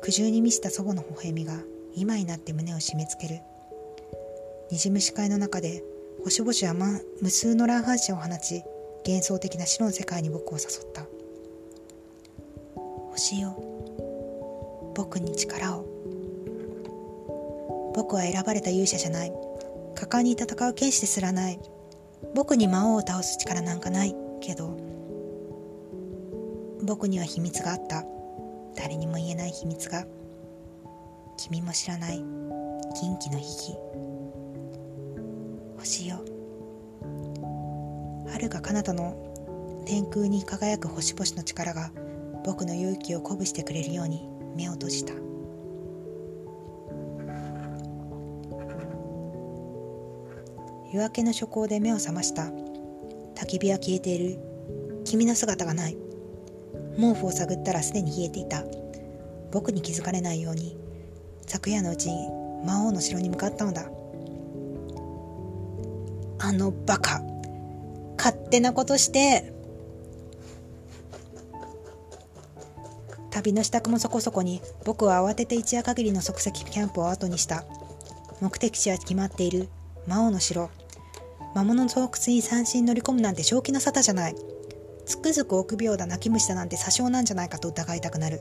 [0.00, 1.54] 苦渋に満ちた祖母の微笑みが
[1.94, 3.40] 今になって胸を締め付ける。
[4.70, 5.82] にじむ視界の中で
[6.22, 8.62] 星々は、ま、無数の乱反射を放ち
[9.04, 11.06] 幻想的な白の世界に僕を誘った。
[13.10, 13.56] 星よ
[14.94, 15.86] 僕に力を。
[17.96, 19.32] 僕は選ばれた勇者じゃない。
[19.96, 21.58] 果敢に戦う剣士ですらない。
[22.34, 24.14] 僕に魔王を倒す力なんかない。
[24.40, 24.76] けど
[26.82, 28.04] 僕には秘密があった。
[28.76, 30.06] 誰にも言えない秘密が。
[31.38, 32.18] 君も知らない。
[32.94, 33.90] 禁忌の秘技
[35.80, 36.22] 星よ。
[38.28, 41.90] 遥か彼方の天空に輝く星々の力が
[42.44, 45.14] 僕の勇気を鼓舞してくれるように目を閉じた。
[50.92, 52.44] 夜明けの初光で目を覚ました。
[53.34, 54.38] 焚き火は消えている。
[55.04, 55.96] 君の姿がない。
[56.96, 58.64] 毛布を探ったらすでに冷えていた。
[59.50, 60.76] 僕に気づかれないように。
[61.46, 62.28] 昨夜のうちに
[62.64, 63.90] 魔王の城に向かったのだ。
[66.40, 67.22] あのバカ。
[68.16, 69.52] 勝手なことして。
[73.30, 77.64] 旅の支度もそこそこに僕は慌てて一夜限りの即席キャンプを後にした。
[78.40, 79.68] 目的地は決まっている。
[80.06, 80.70] 魔王の城。
[81.54, 84.34] 魔物の巣窟に三振乗り込むなんて正気の沙汰じゃない。
[85.04, 88.40] つくづく臆病だ泣き虫だなんて詐称なんじゃないかと疑いたくなる。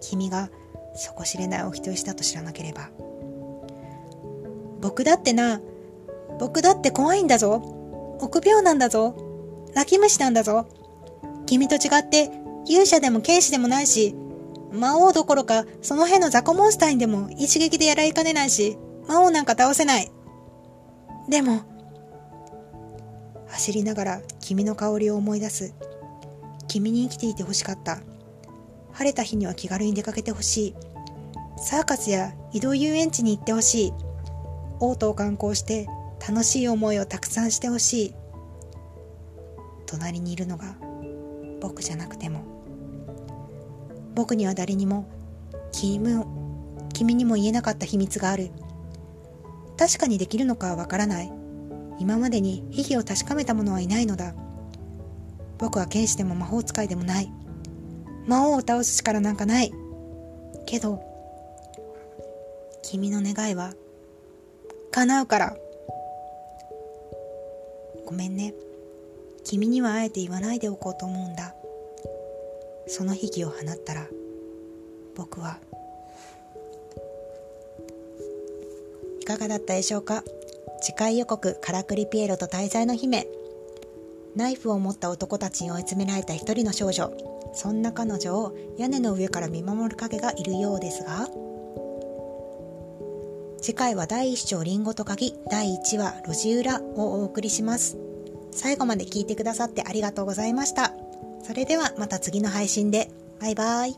[0.00, 0.50] 君が
[0.96, 2.90] 底知れないお人よしだと知らなければ。
[4.80, 5.60] 僕だってな
[6.38, 7.62] 僕だって怖いんだぞ。
[8.20, 9.14] 臆病なんだぞ。
[9.74, 10.66] 泣き虫なんだぞ。
[11.46, 12.30] 君と違って
[12.66, 14.14] 勇者でも剣士でもないし
[14.72, 20.10] 魔王どころかその辺の雑魚モンスターにでも一撃でやられかねないし魔王なんか倒せない。
[21.28, 21.62] でも
[23.48, 25.74] 走りながら君の香りを思い出す。
[26.68, 28.00] 君に生きていてほしかった。
[28.92, 30.74] 晴れた日には気軽に出かけてほしい。
[31.56, 33.92] サーカスや移動遊園地に行ってほしい。
[34.78, 35.88] オートを観光して
[36.26, 38.14] 楽しい思いをたくさんしてほしい。
[39.86, 40.76] 隣にいるのが
[41.60, 42.44] 僕じゃなくても。
[44.14, 45.08] 僕には誰にも
[45.72, 46.00] 君
[46.92, 48.50] 君にも言えなかった秘密がある。
[49.78, 51.32] 確かにできるのかはわからない。
[51.98, 54.34] 今までに秘技を確かめた者はいないのだ。
[55.58, 57.32] 僕は剣士でも魔法使いでもない。
[58.26, 59.72] 魔王を倒す力なんかない。
[60.66, 61.02] けど
[62.82, 63.72] 君の願いは
[64.90, 65.56] 叶うから。
[68.10, 68.54] ごめんね。
[69.44, 71.54] 君にはあえて言わないでおこうと思うんだ。
[72.88, 74.08] その秘技を放ったら
[75.14, 75.58] 僕は
[79.20, 80.24] いかがだったでしょうか？
[80.82, 83.28] 次回予告「カラクリピエロと大罪の姫」
[84.34, 87.12] ナイフを持った男たちに追い詰められた一人の少女。
[87.52, 91.28] そんな彼女を屋根の上から見守る影がいるようですが。
[93.62, 97.98] 次回は第1章リンゴと鍵第1話路地裏をお送りします。
[98.52, 100.94] 最後まで聞いてくださってありがとうございました。
[101.42, 103.10] それではまた次の配信で。
[103.38, 103.94] バイバイ。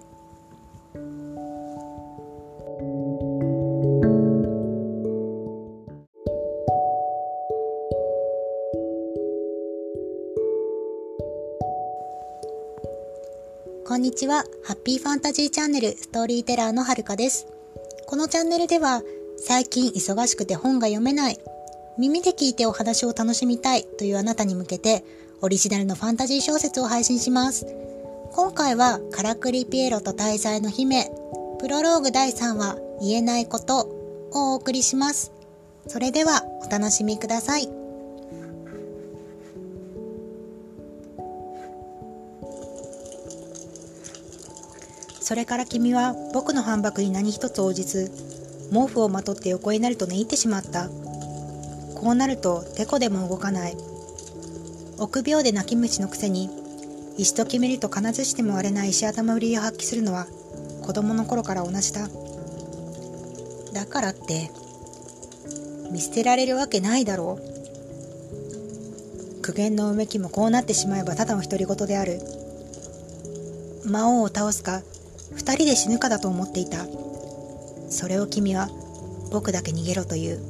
[13.86, 14.44] こんにちは。
[14.64, 17.46] ハッピーファンタジーチャンネルストーリーテラーのはるかです。
[18.06, 19.02] このチャンネルでは
[19.44, 21.38] 最近忙しくて本が読めない、
[21.98, 25.04] 耳で聞いてお話を楽しみたいというあなたに向けて
[25.40, 27.66] オリジナルのファンタジー小説を配信します。
[28.30, 31.10] 今回はカラクリピエロと大罪の姫、
[31.58, 33.80] プロローグ第3話言えないこと
[34.30, 35.32] をお送りします。
[35.88, 37.68] それではお楽しみください。
[45.20, 48.12] それから君は僕の反駁に何一つ応じず、
[48.72, 50.88] 毛布をまとって横になると寝入ってしまった。
[51.94, 53.76] こうなるとてこでも動かない。
[54.98, 56.48] 臆病で泣き虫のくせに、
[57.18, 60.26] 石と決めると必ずしても割れない石頭売りを発揮するのは
[60.82, 62.08] 子供の頃から同じだ。
[63.72, 64.50] だからって、
[65.90, 67.42] 見捨てられるわけないだろう。
[69.42, 72.20] 苦言のうめきもこうなってしまえばただの独り言である。
[73.84, 74.80] 魔王を倒すか
[75.34, 76.86] 二人で死ぬかだと思っていた。
[77.92, 78.68] それを君は
[79.30, 80.40] 僕だけ逃げろという。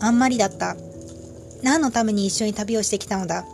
[0.00, 0.76] あんまりだった。
[1.62, 3.44] 何のために一緒に旅をしてきたのだ。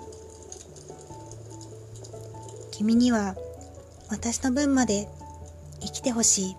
[2.71, 3.37] 君には
[4.09, 5.09] 私の分まで
[5.81, 6.57] 生きてほしい。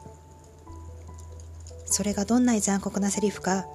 [1.85, 3.65] それがどんなに残酷なセリフか、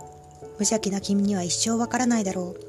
[0.43, 2.61] 無邪気な君には一生わからないだろう。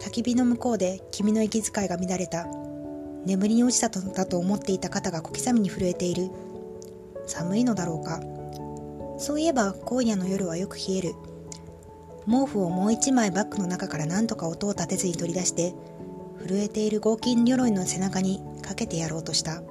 [0.00, 2.65] 焚き火の向こうで君の息遣いが乱れた。
[3.26, 6.30] 眠りに落ちたとだと思っていた肩が小刻みに震えている。
[7.26, 8.20] 寒いのだろうか。
[9.18, 11.14] そういえば今夜の夜はよく冷える。
[12.26, 15.74] 毛布をもう一枚バッグの中から何とか音を立てずに取り出して
[16.46, 19.62] 震えている合金鎧の背中にかけてやろうとした。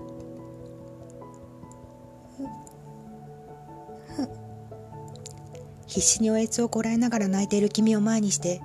[5.87, 8.61] 必死におえつをこらえながら泣いている君を前にして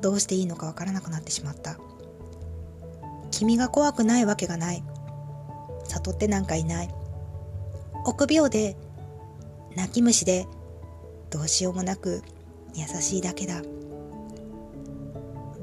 [0.00, 1.78] どうしていいのかわからなくなってしまった。
[3.38, 4.82] 君が怖くないわけがない。
[5.84, 6.88] 悟ってなんかいない。
[8.06, 8.78] 臆病で、
[9.76, 10.46] 泣き虫で、
[11.28, 12.22] どうしようもなく
[12.74, 13.60] 優しいだけだ。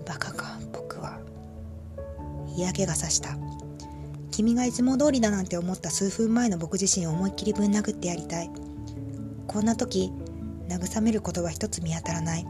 [0.05, 1.17] バカか、僕は。
[2.55, 3.35] 嫌気がさした。
[4.29, 8.51] 君がいつも通りだなんて思った数分前の僕自身を思いっきりぶん殴ってやりたい。
[9.47, 10.11] こんな時、
[10.69, 12.45] 慰めることは一つ見当たらない。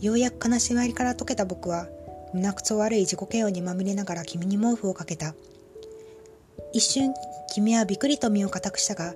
[0.00, 1.86] ようやく悲しみから解けた僕は
[2.32, 5.34] 胸くそ悪い自己嫌悪にまみれながら君に毛布をかけた。
[6.72, 7.12] 一瞬、
[7.52, 9.14] 君はびくりと身を固くしたが、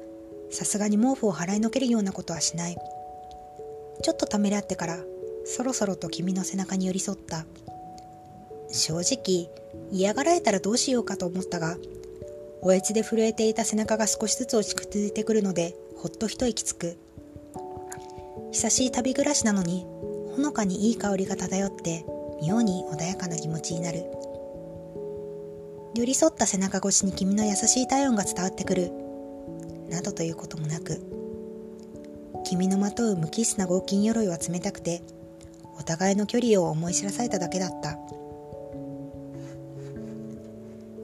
[0.51, 2.77] さすがに毛布を払いのけるようなことはしない。
[4.03, 4.99] ちょっとためらってから、
[5.45, 7.47] そろそろと君の背中に寄り添った。
[8.71, 9.49] 正直、
[9.93, 11.77] 嫌がられたらどうしようかと思ったが、
[12.62, 16.99] おえつで震えていた背中が少しずつ落ち着いてくるので、ほっと一息つく
[18.53, 19.87] 久しい旅暮らしなのに
[20.37, 22.05] ほのかにいい香りが漂って
[22.43, 24.05] 妙に穏やかな気持ちになる。
[25.95, 28.91] 寄り添った背中越しに君の優しい体温が伝わってくる。
[29.91, 31.01] などということもなく
[32.45, 35.03] 君のまとう無機質な合金鎧は冷たくて
[35.78, 37.99] お互いの距離を思い知らされただけだった。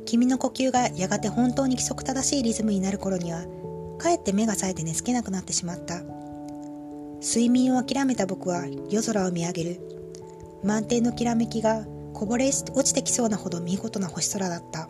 [0.07, 3.45] 君の呼吸がやがて本当に規則正しいリズムになる頃には
[3.99, 6.03] かえって目が冴えて寝つけなくなってしまった。
[7.23, 10.00] 睡眠を諦めた僕は夜空を見上げる。
[10.63, 14.89] 満天のきらめきがこぼれ落ちてきそうなほど見事な星空だった。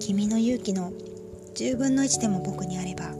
[0.00, 0.92] 君の勇気の
[1.54, 3.14] 10分の1でも僕にあれば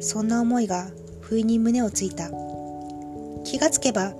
[0.00, 0.90] そんな思いが
[1.20, 2.30] 不意に胸をついた。
[3.44, 4.12] 気がつけば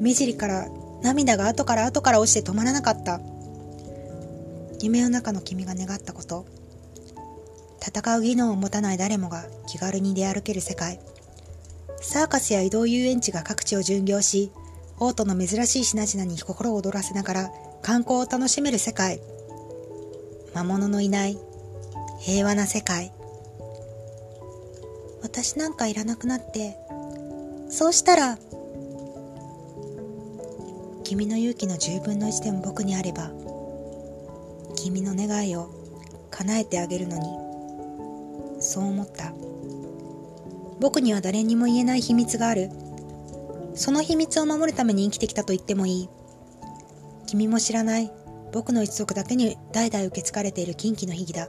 [0.00, 0.68] 目尻から
[1.02, 3.20] 涙が後から後から落ちて止まらなかった。
[4.80, 6.46] 夢の中の君が願ったこと。
[7.80, 11.00] 戦う技能を持たない誰もが気軽に出歩ける世界。
[12.00, 14.52] サーカスや移動遊園地が各地を巡業し
[14.98, 17.50] オートの珍しい品々に心を躍らせながら
[17.82, 19.20] 観光を楽しめる世界。
[20.54, 21.38] 魔物のいない
[22.20, 23.12] 平和な世界。
[25.22, 26.76] 私なんかいらなくなって
[27.68, 28.38] そうしたら
[31.04, 33.30] 君の勇気の10分の1でも僕にあれば
[34.76, 35.70] 君の願いを
[36.30, 39.32] 叶えてあげるのにそう思った。
[40.80, 42.70] 僕には誰にも言えない秘密がある。
[43.74, 46.08] その秘密を守るために生きてきたと言ってもいい。
[47.26, 48.10] 君も知らない。
[48.52, 51.48] 僕の一族だけに代々受け継がれている禁忌の秘技だ。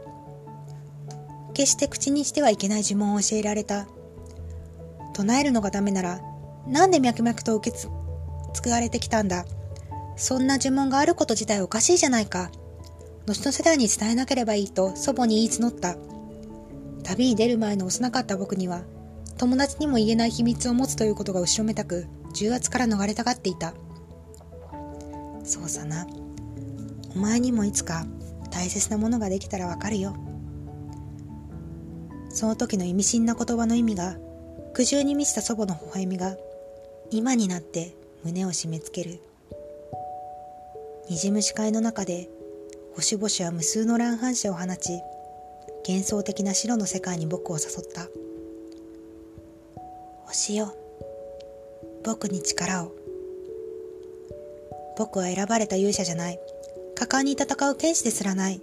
[1.53, 3.87] 決して口にしてはいけない呪文を教えられた。
[5.13, 6.21] 唱えるのがダメなら
[6.67, 7.89] なんで脈々と受け継
[8.69, 9.45] がれてきたんだ。
[10.15, 12.51] そんな呪文があること自体おかしいじゃないか。
[13.25, 15.95] 後の世代に伝えなければいいと祖母に言い募った。
[17.03, 18.83] 旅に出る前の幼かった僕には
[19.39, 23.73] 友達にも言えない秘密を持つということが後ろめたく重圧から逃れたがっていた。
[25.45, 26.05] そうさな。
[27.15, 28.05] お前にもいつか
[28.51, 30.13] 大切なものができたらわかるよ。
[32.31, 34.17] その時の意味深な言葉の意味が
[34.73, 36.35] 苦渋に満ちた祖母の微笑みが
[37.09, 39.21] 今になって胸を締め付ける。
[41.09, 42.29] にじむ視界の中で
[42.93, 44.99] 星々は無数の乱反射を放ち
[45.87, 48.28] 幻想的な白の世界に僕を誘った。
[50.29, 50.71] 星よ
[52.05, 52.91] 僕に力を。
[54.95, 56.39] 僕は選ばれた勇者じゃない。
[56.95, 58.61] 果敢に戦う天使ですらない。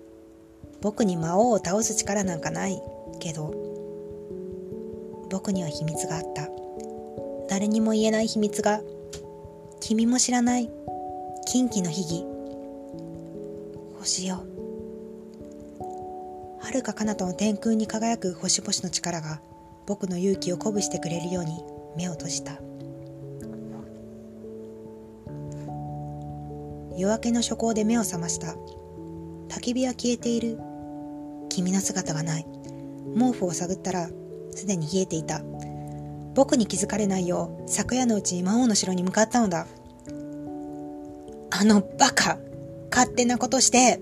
[0.81, 2.81] 僕に魔王を倒す力なんかない
[3.19, 3.53] けど。
[5.29, 6.49] 僕には秘密があった。
[7.49, 8.81] 誰にも言えない秘密が。
[9.81, 10.71] 君も知らない。
[11.47, 12.25] 禁忌の秘技。
[13.99, 14.45] 星よ。
[16.61, 19.41] 遥か彼方の天空に輝く星々の力が。
[19.87, 21.63] 僕の勇気を鼓舞してくれるように
[21.97, 22.61] 目を閉じた。
[26.97, 28.57] 夜明けの初光で目を覚ました。
[29.49, 30.59] 焚き火は消えている。
[31.49, 32.47] 君の姿がない。
[33.17, 34.11] 毛布を探ったら
[34.51, 35.43] すでに冷えていた。
[36.35, 39.67] 僕に気づかれないよう昨夜のうちに魔王の城に向かったのだ。
[41.51, 42.39] あのバカ
[42.91, 44.01] 勝手なことして。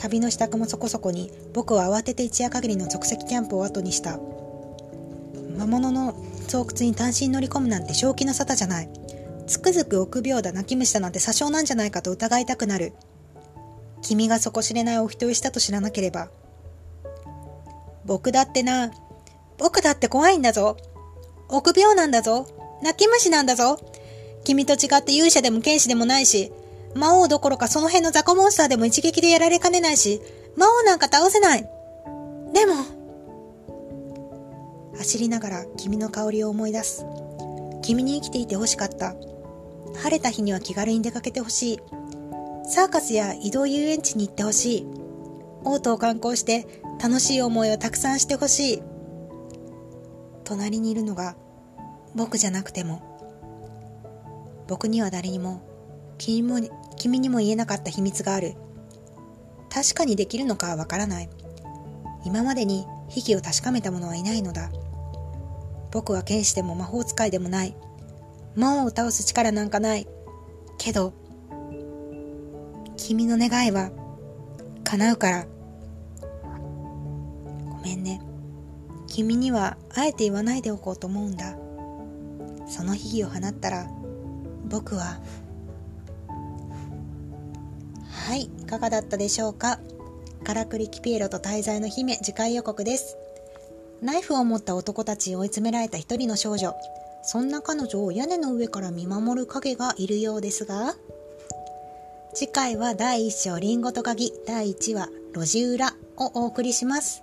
[0.00, 4.18] 旅の支度もそこそこに僕は慌てて一夜限りの即席キャンプを後にした。
[5.58, 6.14] 魔物の
[6.48, 8.88] 巣窟に単身乗り込むなんて正気の沙汰じゃない。
[9.46, 12.94] つくづく臆病だ泣き虫だなんて詐称なんじゃないかと疑いたくなる。
[14.00, 16.30] 君が底知れないお人よしたと知らなければ。
[18.06, 18.92] 僕だってな。
[19.58, 20.78] 僕だって怖いんだぞ。
[21.50, 22.46] 臆病なんだぞ。
[22.82, 23.78] 泣き虫なんだぞ。
[24.44, 26.50] 君と違って勇者でも剣士でもないし
[26.94, 30.20] 魔王どころかその辺の雑魚モンスターでも一撃でやられかねないし、
[30.56, 31.62] 魔王なんか倒せない。
[32.52, 32.74] でも、
[34.96, 37.06] 走りながら君の香りを思い出す。
[37.82, 39.14] 君に生きていて欲しかった。
[40.02, 41.80] 晴れた日には気軽に出かけてほしい。
[42.68, 44.86] サーカスや移動遊園地に行ってほしい。
[45.64, 46.66] オートを観光して
[47.02, 48.82] 楽しい思いをたくさんしてほしい。
[50.44, 51.36] 隣にいるのが
[52.14, 53.02] 僕じゃなくても、
[54.68, 55.62] 僕には誰にも
[56.18, 56.58] 君も
[57.00, 58.56] 君にも言えなかった秘密がある。
[59.70, 61.30] 確かにできるのかはわからない。
[62.26, 64.70] 今までに秘技を確かめた者はいないのだ。
[65.92, 67.74] 僕は剣士でも魔法使いでもない。
[68.54, 70.06] 魔王を倒す力なんかない。
[70.76, 71.14] けど、
[72.98, 73.90] 君の願いは
[74.84, 75.46] 叶うから。
[77.70, 78.20] ごめんね。
[79.06, 81.56] 君にはあえて言わないでおこうと思うんだ。
[82.68, 83.90] その秘技を放ったら、
[84.68, 85.18] 僕は
[88.26, 89.80] はいいかがだったでしょうか？
[90.44, 93.16] カラクリキピエロと滞在の姫次回予告です。
[94.02, 96.74] ナイフを持った男たち追い詰められた一人の少女。
[97.22, 100.94] そんな彼女を屋根の上から見守る影がいるようですが。
[102.32, 107.22] 次回は第1章リンゴと鍵第1話路地裏をお送りします。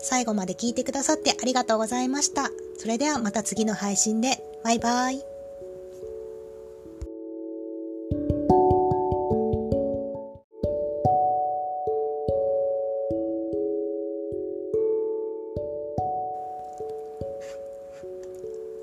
[0.00, 2.50] 最後まで聞いてくださってありがとうございました。
[2.78, 4.42] それではまた次の配信で。
[4.64, 5.29] バイバイ。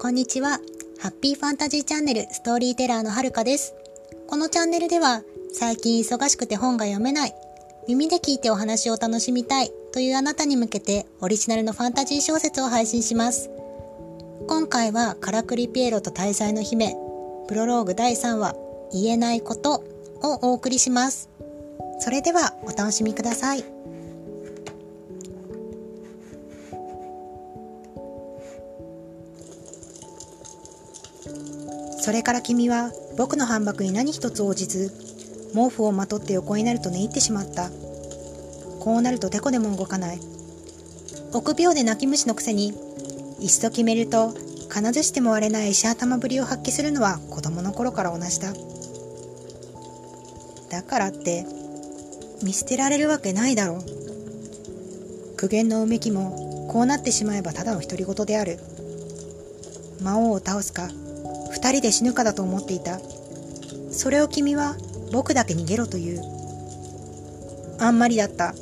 [0.08, 0.62] こんにちは。
[1.02, 3.74] ハッピーファンタジーチャンネルストーリーテラーのはるかです。
[4.30, 7.36] このチャンネルでは最近忙しくて本が読めない、
[7.90, 13.50] 耳で聞いてお話を楽しみたいというあなたに向けてオリジナルのファンタジー小説を配信します。
[14.48, 16.96] 今回はカラクリピエロと大罪の姫、
[17.50, 18.56] プロローグ第3話、
[18.94, 19.84] 言えないこと
[20.24, 21.28] をお送りします。
[22.00, 23.77] それではお楽しみください。
[32.08, 34.94] それから君は僕の反駁に何一つ応じず、
[35.54, 37.70] 毛布をまとって横になると寝入ってしまった。
[38.80, 40.20] こうなるとてこでも動かない。
[41.34, 42.74] 臆病で泣き虫のくせに、
[43.42, 44.34] 一度決めると
[44.74, 48.54] 必ずしても割れない石頭ぶりを発揮するのは子供の頃から同じだ。
[50.70, 51.46] だからって、
[52.42, 55.36] 見捨てられるわけないだろう。
[55.36, 58.60] 苦言のうめきも、こうなってしまえばただの独り言である。
[60.02, 60.88] 魔王を倒すか、
[61.58, 63.00] 二人で死ぬかだと思っていた。
[63.92, 64.76] それを君は
[65.12, 66.22] 僕だけ逃げろという。
[67.80, 68.54] あんまりだった。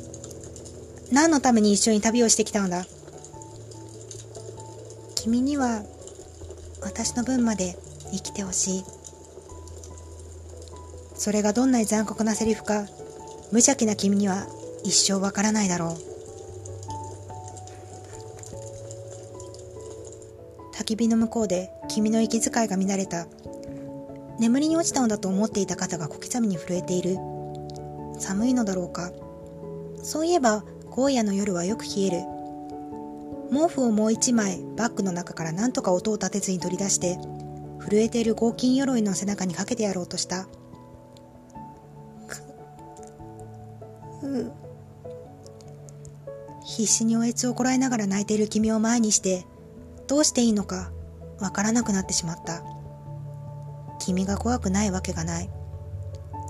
[1.12, 2.86] 何のために一緒に旅をしてきたのだ？
[5.14, 5.82] 君には
[6.80, 7.76] 私の分まで
[8.12, 8.84] 生きてほしい。
[11.14, 12.86] それがどんなに残酷なセリフか、
[13.52, 14.46] 無邪気な君には
[14.84, 16.05] 一生わからないだろう。
[20.86, 23.26] き火の向こうで君の息遣いが乱れた。
[24.38, 27.18] 眠りに落ちたのだと思っていた肩が小刻みに震えている。
[28.18, 29.12] 寒いのだろうか。
[30.02, 32.18] そういえば、荒野の夜はよく冷える。
[33.50, 37.18] 毛布をもう一枚バッグの中から何とか音を立てずに取り出して、
[37.80, 40.48] 震えている合金鎧の背中にかけてやろうとした。
[46.64, 49.46] 必死におえつをこらえながら泣いている君を前にして、
[50.06, 50.92] どうしていいのか
[51.40, 52.62] わからなくなってしまった。
[53.98, 55.50] 君が怖くないわけがない。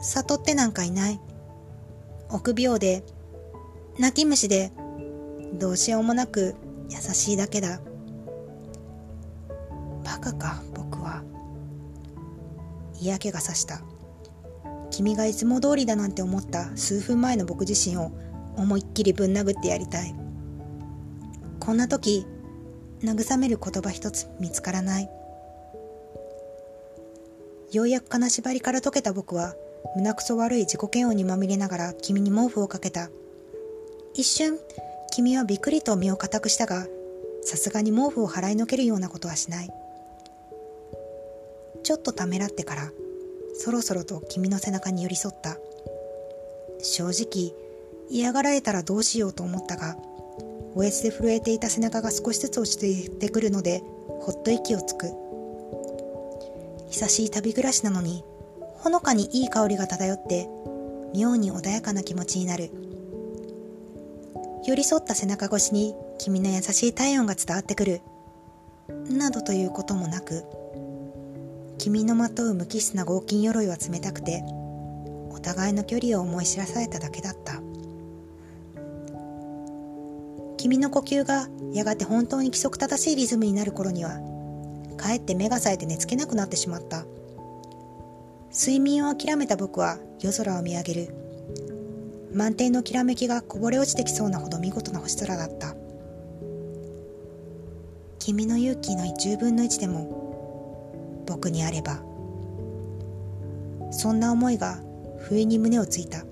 [0.03, 1.21] 悟ってなんかいない。
[2.29, 3.05] 臆病で、
[3.99, 4.73] 泣き虫で、
[5.55, 6.55] どうしようもなく
[6.91, 7.81] 優しいだけだ。
[10.05, 11.23] バカか、僕は。
[13.01, 13.81] 嫌気がさした。
[14.91, 18.13] 君がいつも通りだなんて思った数分前の僕自身を
[18.57, 20.15] 思いっきりぶん殴ってやりたい。
[21.61, 22.27] こんな時、
[23.03, 25.11] 慰める言葉一つ見つからない。
[27.73, 29.55] ようやく金縛りから解けた僕は、
[29.97, 33.11] 胸くそ悪い自己嫌悪にまみれながら君に毛布をかけた。
[34.15, 34.59] 一瞬、
[35.13, 36.87] 君はびっくりと身を固くしたが、
[37.43, 39.71] さすがに毛布を払いのけるようなことはしない。
[41.83, 42.91] ちょっとためらってから、
[43.55, 45.57] そろそろと君の背中に寄り添った。
[46.79, 47.55] 正直、
[48.09, 49.97] 嫌がられたらどうしようと思ったが、
[50.79, 53.83] おえつで震えていた背中が少しずつ落ち着いてくるので、
[54.21, 55.11] ほっと息をつく。
[56.91, 58.23] 久しい旅暮らしなのに、
[58.75, 60.51] ほのかにいい香りが漂って、
[61.15, 62.71] 妙に穏やかな気持ちになる。
[64.67, 68.03] 寄り添った背中越しに君の優しい体温が伝わってくる。
[69.09, 70.45] などということもなく、
[71.79, 74.45] 君のまとう無機質な合金鎧は冷たくて、
[75.31, 77.63] お互いの距離を思い知らされただけだった。
[80.57, 84.21] 君の呼吸がやがて本当に規則正しいリズムになる頃には、
[84.97, 87.05] かえって目が冴えて寝つけなくなってしまった。
[88.53, 91.15] 睡眠を諦めた僕は夜空を見上げる。
[92.33, 95.75] 満天のきらめきがこぼれ落ちてきそうなほど見事な星空だった。
[98.19, 102.03] 君の勇気の10分の1でも僕にあれば。
[103.91, 104.81] そんな思いが
[105.19, 106.25] 不意に胸をついた。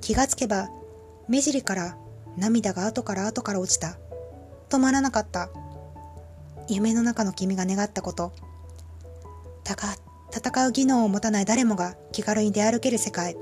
[0.00, 0.68] 気がつけば
[1.28, 1.96] 目尻から
[2.36, 3.96] 涙が後から後から落ちた。
[4.68, 5.50] 止まらなかった。
[6.68, 8.32] 夢の中の君が願ったこと。
[9.62, 9.96] たか、
[10.32, 13.36] 戦う技能を持たない誰もが気軽に出歩ける世界。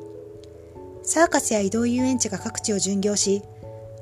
[1.03, 3.43] サーカスや移動遊園地が各地を巡業し、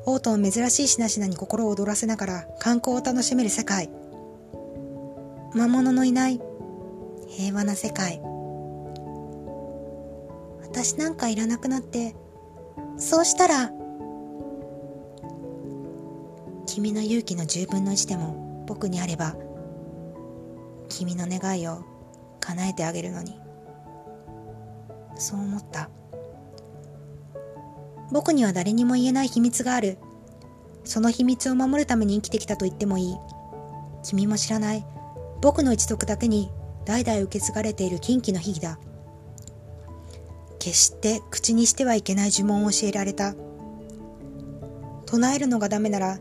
[0.06, 3.90] 王都の珍しい品々に心を躍らせながら観光を楽しめる世界。
[5.54, 6.40] 魔物のいない
[7.28, 8.20] 平和な世界。
[10.62, 12.14] 私なんかいらなくなって、
[12.96, 13.72] そうしたら、
[16.72, 19.34] 君の勇気の10分の1でも僕にあれば、
[20.88, 21.84] 君の願いを
[22.38, 23.40] 叶えてあげるのに。
[25.16, 25.90] そう思った。
[28.12, 29.98] 僕には誰にも言えない秘密がある。
[30.84, 33.16] その秘密を守るために生きてきたと言ってもいい。
[34.04, 34.86] 君も知らない。
[35.42, 36.52] 僕の一族だけに
[36.84, 38.78] 代々受け継がれている禁忌の秘技だ。
[40.60, 43.34] 決して口にしてはいけない呪文を教えられた。
[45.06, 46.20] 唱えるのがダメなら、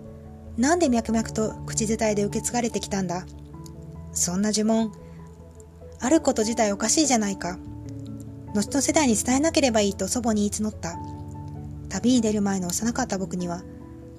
[0.60, 3.26] なんで脈々と口伝えで受け継がれてきたんだ？
[4.12, 4.92] そんな呪文、
[6.02, 7.58] あること自体おかしいじゃないか。
[8.54, 10.98] 後の世代に伝えなければいいと祖母に言い募った。
[11.88, 13.64] 旅に出る前の幼かった僕には、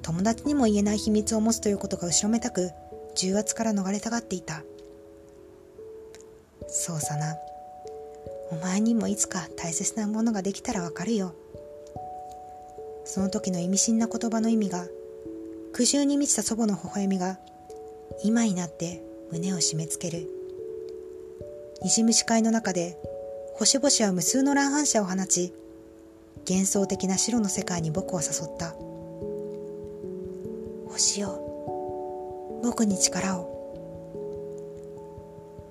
[0.01, 2.70] 友達にも言えない秘密を持つということが後ろめたく、
[3.16, 4.62] 重圧から逃れたがっていた。
[6.68, 7.36] そうさな。
[8.51, 11.34] お前にもいつか大切なものができたらわかるよ。
[13.05, 14.86] その時の意味深な言葉の意味が、
[15.73, 17.39] 苦渋に満ちた祖母の微笑みが、
[18.25, 20.29] 今になって胸を締め付ける。
[21.83, 22.99] にじむ視界の中で、
[23.55, 25.53] 星々は無数の乱反射を放ち、
[26.49, 28.75] 幻想的な白の世界に僕を誘った。
[30.89, 33.51] 星よ、僕に力を。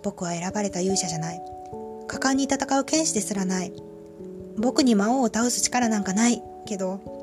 [0.02, 1.42] 僕は選ばれた勇者じゃない。
[2.08, 3.74] 果敢に戦う剣士ですらない。
[4.58, 6.42] 僕に魔王を倒す力なんかない。
[6.66, 7.19] けど、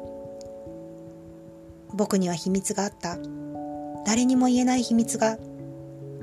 [1.95, 3.18] 僕には秘密があった。
[4.05, 5.39] 誰にも言えない秘密が、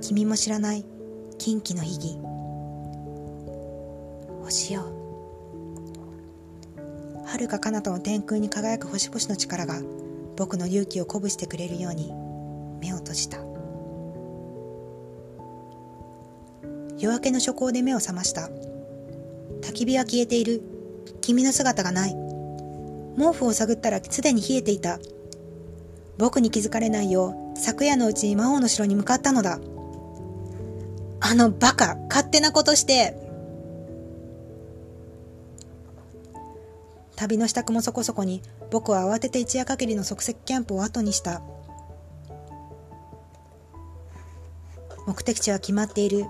[0.01, 0.86] 君も知らない。
[1.38, 2.18] 禁忌の秘技。
[4.43, 4.84] 星よ。
[7.26, 9.82] 遥か彼方の天空に輝く星々の力が。
[10.36, 12.11] 僕の勇気を鼓舞してくれるように。
[12.80, 13.38] 目を閉じた。
[16.97, 18.49] 夜明けの初光で目を覚ました。
[19.61, 20.61] 焚き火は消えている。
[21.22, 22.16] 君の姿がない。
[23.18, 24.99] 毛布を探ったらすでに冷えていた。
[26.18, 29.59] 僕に気づかれないよう昨夜のうちに魔王の城に向かったのだ。
[31.20, 33.18] あのバカ勝手なことして。
[37.16, 41.41] 旅の支度もそこそこに僕は慌てて一夜限りの即席キャンプを後にした。
[45.05, 46.26] 目的地は決まっている。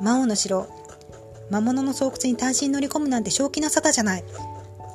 [0.00, 0.68] 魔王の城。
[1.50, 4.24] 魔物の巣窟に単身乗り込むなんて正気の沙汰じゃない。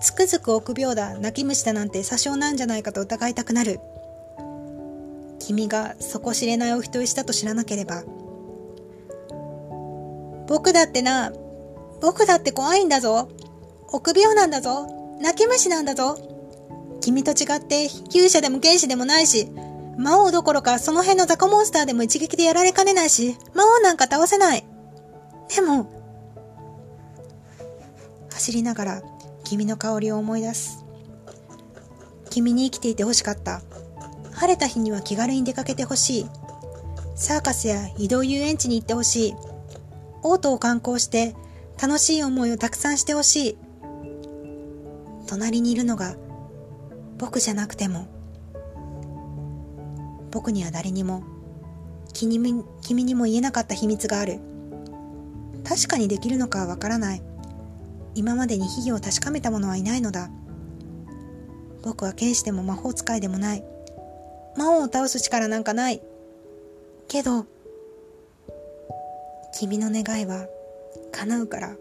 [0.01, 3.79] つくづく臆病だ泣き虫だなんて詐称なんじゃないかと疑いたくなる。
[5.47, 8.03] 君が底知れないお人よしだと知らなければ
[10.47, 11.31] 僕だってな
[12.01, 13.29] 僕だって怖いんだぞ
[13.91, 16.17] 臆病なんだぞ泣き虫なんだぞ。
[16.99, 19.49] 君と違って勇者でも剣士でもないし、
[19.97, 24.65] 魔王どころかその辺の雑魚モンスターでも一撃でやられかねないし、魔王なんか倒せない。
[25.55, 25.89] でも、
[28.31, 29.01] 走りながら
[29.45, 30.83] 君の香りを思い出す。
[32.29, 33.61] 君に生きていて欲しかった。
[34.35, 36.25] 晴れた日には気軽に出かけてほしい。
[37.15, 39.35] サーカスや移動遊園地に行ってほしい。
[40.23, 41.35] オートを観光して
[41.81, 43.57] 楽しい思いをたくさんしてほしい。
[45.27, 46.15] 隣にいるのが
[47.17, 48.07] 僕じゃなくても
[50.29, 51.23] 僕には誰にも
[52.13, 54.39] 君に君にも言えなかった秘密がある
[55.63, 57.21] 確かにできるのかはわからない
[58.15, 60.29] 今までに秘技を確かめた者はいないのだ
[61.81, 63.63] 僕は剣士でも魔法使いでもない
[64.57, 66.01] 魔王を倒す力なんかない。
[67.07, 67.45] けど
[69.53, 70.47] 君の願いは
[71.11, 71.75] 叶うから。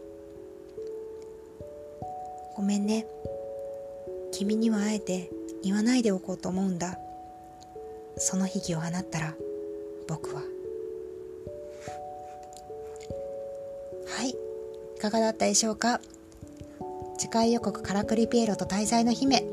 [2.54, 3.06] ごめんね。
[4.30, 5.30] 君にはあえて
[5.62, 6.98] 言わないでおこうと思うんだ。
[8.16, 9.34] その悲劇を放ったら
[10.06, 10.42] 僕は。
[14.06, 14.30] はい。
[14.30, 16.00] いかがだったでしょうか？
[17.18, 19.44] 次回予告からくりピエロと大罪の姫。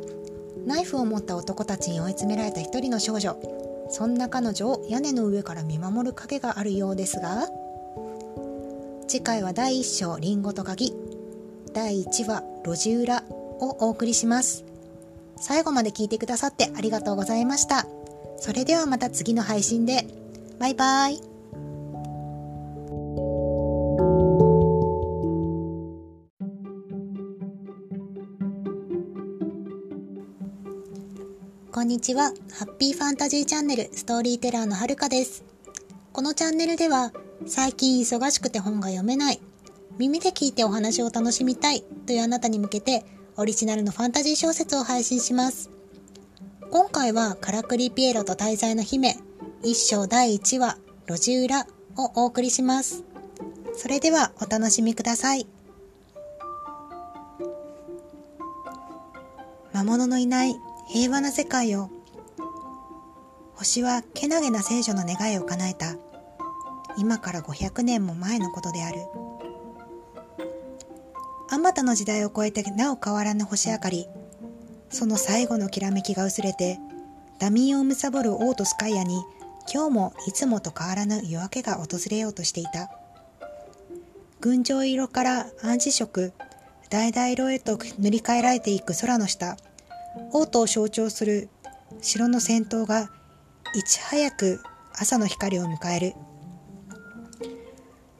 [0.65, 3.37] ナイフを持った男たちに追い詰められた一人の少女
[3.89, 7.47] そんな彼女を屋根の上から見守る影があるようですが
[9.07, 10.93] 次回は第1章リンゴと鍵
[11.73, 13.23] 第1話路地裏
[13.59, 14.69] をお送りします
[15.39, 17.87] 最後まで聞いてくださってありがとうございました。
[18.37, 20.05] それではまた次の配信で。
[20.59, 21.28] バイバイ。
[31.89, 32.31] にちは。
[32.53, 35.43] ハッピーファンタジーチャンネルストーリーテラーのはるかです。
[36.13, 37.11] このチャンネルでは
[37.47, 39.39] 最近忙しくて本が読めない、
[39.97, 43.05] 耳で聞いてお話を楽しみたいというあなたに向けて
[43.37, 45.71] オリジナルのファンタジー小説を配信します。
[46.69, 49.17] 今回はカラクリピエロと大罪の姫、
[49.63, 50.77] 一章第1話、
[51.07, 51.65] 路地裏
[51.97, 53.03] をお送りします。
[53.73, 55.47] それではお楽しみください。
[59.73, 60.55] 魔物のいない
[60.91, 61.91] 平和な世界を。
[63.53, 65.95] 星はけなげな聖女の願いを叶えた。
[66.97, 68.97] 今から500年も前のことである。
[71.51, 74.07] あまたの時代を超えてなお変わらぬ星明かり。
[74.89, 76.79] その最後のきらめきが薄れて
[77.37, 79.23] ダミーを貪る王とスカイアに
[79.71, 82.89] 今日もいつもと変わらぬ夜明けが訪れようとしていた。
[84.41, 86.33] 群青色から暗示色
[86.89, 89.55] 橙色へと塗り替えられていく空の下。
[90.31, 91.49] 王都を象徴する
[92.01, 93.09] 城の先頭が
[93.75, 94.61] いち早く
[94.93, 96.13] 朝の光を迎える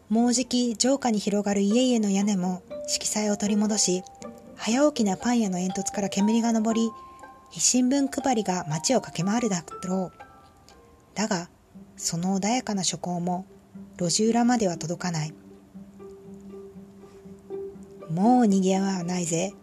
[0.09, 4.03] もうじき城下に広がる家々の屋根も色彩を取り戻し
[4.55, 6.91] 早起きなパン屋の煙突から煙が上り
[7.51, 11.49] 新聞配りが街を駆け回るだろうだが
[11.97, 13.45] その穏やかな初行も
[13.97, 15.33] 路地裏までは届かない
[18.09, 19.53] もう逃げはないぜ。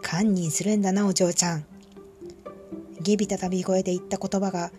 [0.00, 1.66] 堪忍するんだな、お嬢ちゃん。
[3.00, 4.70] 下びたたび声で言った言葉が、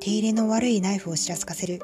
[0.00, 1.82] 手入れの悪いナイフをちらつかせる。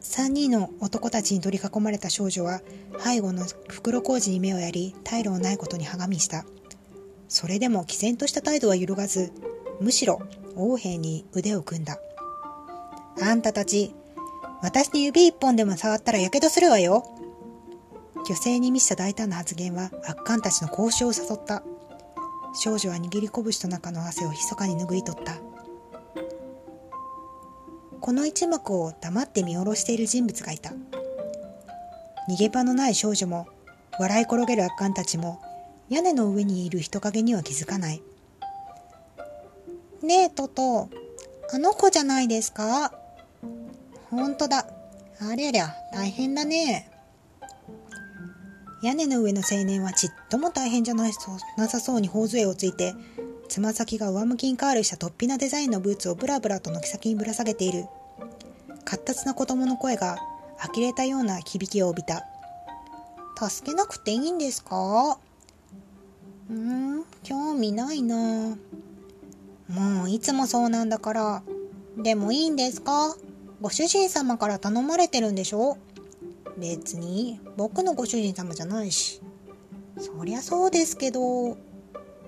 [0.00, 2.60] 三人の男たちに取り囲まれた少女は、
[2.98, 6.44] 背後の袋小路に目をやり、退路をないことにはがみした。
[7.28, 9.32] それでも毅然とした態度は揺るがず、
[9.80, 10.20] むしろ
[10.54, 11.98] 王兵に腕を組んだ。
[13.20, 13.94] あんたたち、
[14.62, 17.04] 私に指一本でも触ったら火傷するわよ。
[18.24, 21.62] 虚勢に満ちた大胆な発言は悪漢たちの交渉を誘った
[22.54, 25.36] 少女は握り拳と中の汗を密かに拭い取った。
[28.00, 30.72] この一幕を黙って見下ろしている人物がいた。
[32.28, 33.46] 逃げ場のない少女も
[33.98, 35.40] 笑い転げる悪漢たちも
[35.88, 38.02] 屋根の上にいる人影には気づかない。
[40.02, 40.90] ねえトト
[41.52, 42.92] あの子じゃないですか。
[44.10, 44.66] ほんとだ。
[45.20, 46.91] ありゃりゃ大変だね。
[48.82, 52.94] 屋根の上の青年はちっとも大変じゃないそうなさそうに頬杖をついて
[53.48, 57.84] つま先が上向きにカールした突飛なデザインのブーツをブラブラと軒先にぶら下げている。
[58.84, 60.16] 活発な子供の声が
[60.58, 62.26] 呆れたような響きを帯びた。
[63.48, 65.18] 助けなくていいんですか？
[66.50, 68.56] うん興味ないな。
[69.68, 71.42] もういつもそうなんだから。
[71.98, 73.14] でもいいんですか？
[73.60, 75.76] ご主人様から頼まれてるんでしょ？
[76.56, 79.20] 別に僕のご主人様じゃないし。
[79.98, 81.56] そりゃそうですけど。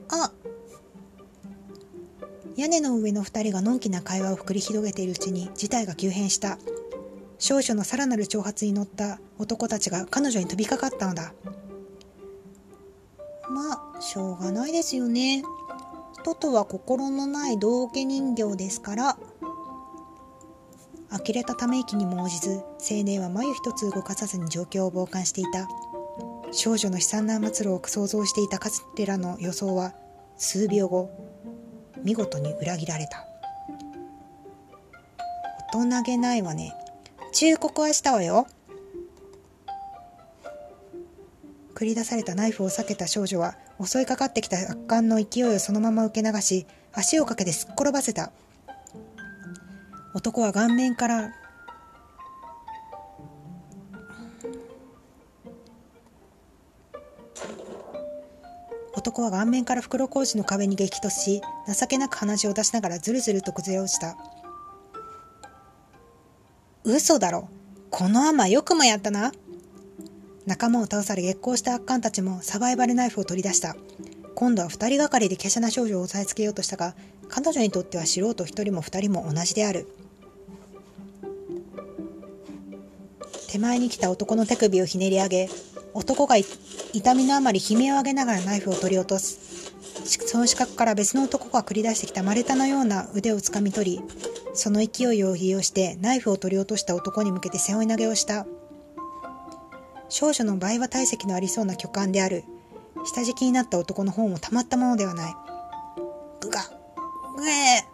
[0.08, 0.32] あ
[2.56, 6.58] 屋根の上の2人がのんきな会話を繰り広げているうちに事態が急変した。
[7.38, 11.34] 少女のさらなる挑発に乗った男たちが彼女に飛びかかったのだ。
[13.48, 15.42] まあしょうがないですよね。
[16.22, 19.18] トトは心のない道化人形ですから
[21.14, 25.68] 呆れたため息にも応じず青年は眉一つ動かさずに状況を傍観していた。
[26.50, 29.92] 少女の悲惨な末路を想像していた彼らの予想は
[30.36, 31.10] 数秒後
[32.02, 33.26] 見事に裏切られた。
[35.72, 36.72] 大人げないわね。
[37.32, 38.46] 忠告はしたわよ。
[41.74, 48.32] 繰り出されたナイフを避けた少女は襲いかかってきた圧巻の勢いをそのまま受け流し足をかけてすっ転ばせた。
[50.14, 51.32] 男は顔面から
[58.94, 64.16] 男は顔面から袋小路の壁に激突し情けなく話を出しながらずるずると崩れ落ちた。
[66.84, 67.48] 嘘だろ。
[67.90, 69.32] このアマよくもやったな。
[70.46, 73.74] 仲間を倒され激高した悪漢たちもサバイバルナイフを取り出した。
[74.36, 76.94] 今度は二人がかりで華奢な少女を押さえつけようとしたが
[77.28, 79.88] 彼女にとっては素人一人も二人も同じである。
[83.54, 85.48] 手前に来た男の手首をひねり上げ
[85.92, 89.70] 男が痛みのあまり悲鳴を上げながらナイフを取り落とす。
[90.26, 94.02] その死角から別の男が繰り出してきた丸太のような腕をつかみ取り
[94.54, 98.44] その勢いを利用してナイフを取り落とした男に向けて背負い投げをした。
[100.08, 102.42] 少女の倍は体積のありそうな巨漢である。
[103.04, 105.34] 下敷きになった男の方もたまったものではない
[106.40, 106.60] ぐが
[107.36, 107.84] ぐえ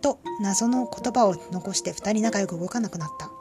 [0.00, 3.31] と謎の言葉を残して二人仲良く動かなくなった。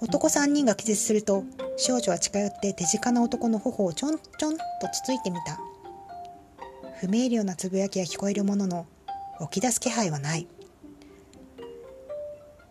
[0.00, 1.44] 男3人が気絶すると
[1.76, 5.58] 少女は近寄って手近な男の頬をちょんちょんとつついてみた。
[7.00, 8.86] 不明瞭なつぶやきが聞こえるものの
[9.50, 10.46] 起き出す気配はない。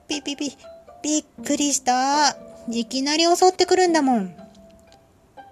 [0.07, 0.57] ピピピ
[1.03, 2.35] びっくりした。
[2.69, 4.35] いきなり襲ってくるんだもん。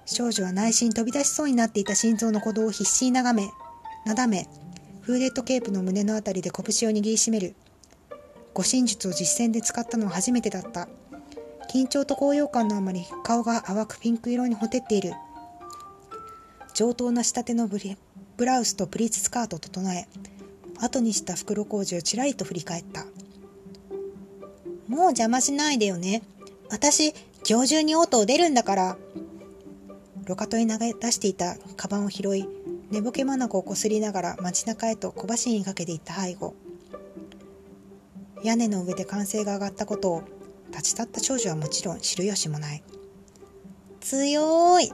[0.05, 3.49] 少女は内心飛び出しそうになっていた心臓の鼓動を必死に眺め
[4.05, 4.47] なだめ
[5.01, 7.55] フーレットケープの胸のあたりで拳を握りしめる。
[8.53, 10.87] 護身術を実践で使ったのは初めてだった。
[11.69, 15.13] 緊張と高揚感のあまり顔が淡くピンク色にほてっている。
[16.73, 17.79] 上等な仕立てのブ
[18.37, 20.07] ブラウスとプリーツスカートを整え
[20.79, 23.05] 後にした袋小路をちらりと振り返った。
[24.87, 26.21] もう邪魔しないでよね。
[26.69, 27.13] 私
[27.49, 28.97] 今日中にオートを出るんだから。
[30.25, 32.47] 路肩に投げ出していたカバンを拾い
[32.91, 36.53] 寝ぼけ眼をこすりながら街中へと小走りにかけていった背後。
[38.43, 40.23] 屋根の上で歓声が上がったことを
[40.69, 42.83] 立ち立った少女はもちろん知る由もない。
[44.01, 44.91] 強い。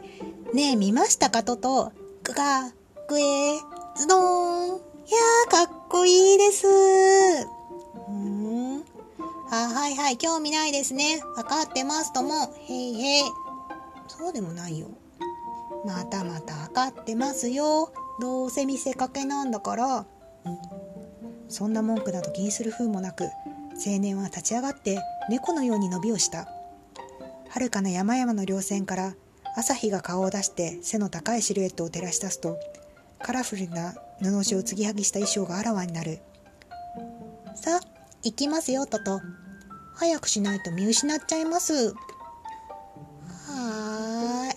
[0.53, 1.91] ねえ見ましたかトト？
[2.23, 2.71] グガ
[3.09, 3.57] グエ
[3.95, 4.67] ズドーン。
[4.67, 6.67] いやーかっこいいです。
[8.07, 8.83] うん。
[9.51, 11.21] あはいはい興味ないですね。
[11.35, 12.53] 分かってますとも。
[12.67, 13.23] へいへい。
[14.07, 14.87] そうでもないよ。
[15.85, 17.91] またまた分かってますよ。
[18.19, 20.05] どうせ見せかけなんだから。
[21.49, 23.25] そんな文句など気にする風もなく
[23.85, 24.99] 青年は立ち上がって
[25.29, 26.47] 猫のように伸びをした。
[27.49, 29.15] 遥かな山々の稜線から
[29.55, 32.57] 朝日が顔を出して背の高いシルエットを照らし出すと
[33.21, 36.19] カラフルな布地を継ぎはぎした衣装があらわになる。
[37.55, 37.79] さあ
[38.23, 39.21] 行きますよトト。
[39.95, 41.93] 早くしないと見失っちゃいます。
[41.93, 44.51] はー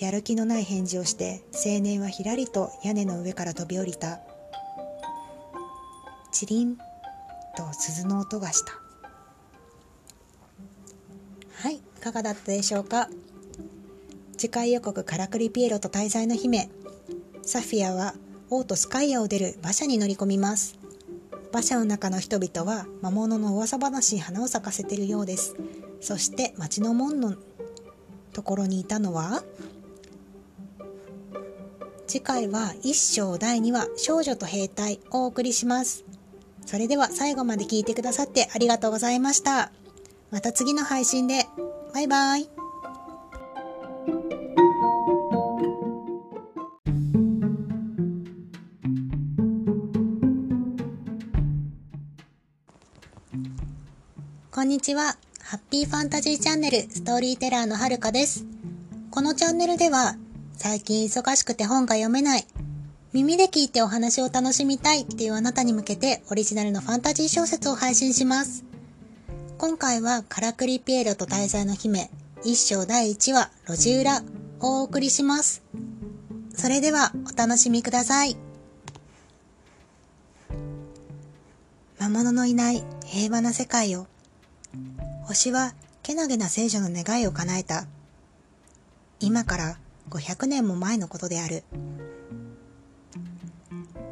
[0.00, 0.04] い。
[0.04, 4.20] やる気のない返事をして青年はひらりと屋根の上から飛び降りた。
[6.32, 6.76] チリン
[7.56, 8.85] と鈴の音がした。
[12.06, 13.08] かがだったでしょうか？
[14.36, 16.68] 次回予告からくりピエロと滞在の姫
[17.42, 18.14] サフィアは
[18.48, 20.78] 王とスカイアを出る馬車に乗り込みます。
[21.50, 25.56] 馬車の中の人々は魔物の噂話に花を咲かせているようです。
[26.00, 27.34] そして町の門の
[28.32, 29.42] ところにいたのは
[32.06, 36.04] 次回は一章第2話少女と兵隊をお送りします。
[36.66, 39.72] それでは最後まで聞いてくださってありがとうございました。
[40.30, 41.46] また次の配信で。
[41.94, 42.48] バイバイ
[54.50, 55.16] こんにちは。
[55.42, 58.46] ハッピーファンタジーチャンネルストーリーテラーのはるかです。
[59.10, 60.16] このチャンネルでは
[60.54, 62.46] 最近忙しくて本が読めない、
[63.12, 68.64] 耳で聞いてお話を楽しみたいっていうあなたに向けてオリジナルのファンタジー小説を配信します。
[69.58, 72.10] 今回はカラクリピエロと滞在の姫。
[72.44, 74.20] 一章第1話路地裏
[74.60, 75.62] をお送りします。
[76.54, 78.36] それではお楽しみください。
[81.98, 84.06] 魔物のいない平和な世界を。
[85.22, 87.86] 星はけなげな聖女の願いを叶えた。
[89.20, 89.78] 今から
[90.10, 91.64] 500年も前のことである。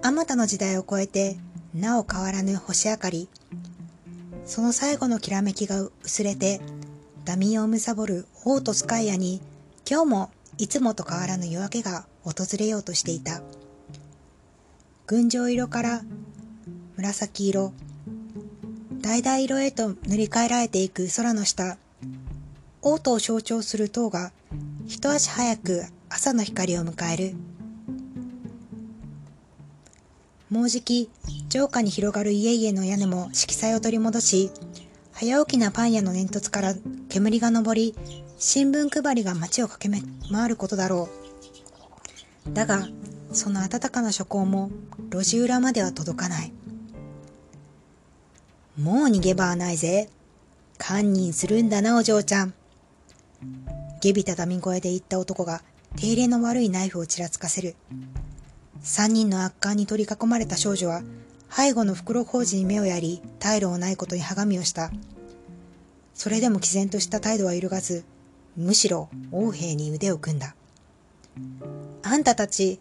[0.03, 1.36] あまたの時代を超えて
[1.74, 3.28] なお変わらぬ星明かり。
[4.47, 6.61] その最後のきらめきが薄れて
[7.24, 9.40] ダミーを貪る王とスカイアに
[9.88, 13.42] 今日もいつもと変わらぬ夜明けが訪れようとしていた。
[15.07, 16.03] 群青色から
[16.97, 17.74] 紫色
[19.03, 21.76] 橙色へと塗り替えられていく空の下
[22.80, 24.32] 王都を象徴する塔が
[24.86, 27.53] 一足早く朝の光を迎える。
[30.55, 31.11] もうじき
[31.50, 34.52] 城下に広がる家々の屋根も色彩を取り戻し
[35.12, 36.74] 早起きなパン屋の煙突から
[37.09, 37.96] 煙が上り
[38.38, 41.09] 新聞配りが街を駆け回ることだろ
[42.48, 42.86] うだが
[43.32, 44.70] その暖かな初光も
[45.11, 46.52] 路地裏までは届かない
[48.80, 50.09] もう逃げ場はないぜ。
[50.78, 52.55] 堪忍するんだな、お嬢ちゃん。
[54.00, 55.62] 下びただみ声で言った男が
[55.96, 57.76] 手入れの悪いナイフをちらつかせる。
[58.85, 61.03] 三人の悪漢に取り囲まれた少女は
[61.51, 64.91] 背後の袋小路に目をやり、退路をないことにはがみをした。
[66.12, 68.05] それでも毅然とした態度は揺るがず、
[68.57, 70.55] むしろ王兵に腕を組んだ。
[72.03, 72.78] あんたたち、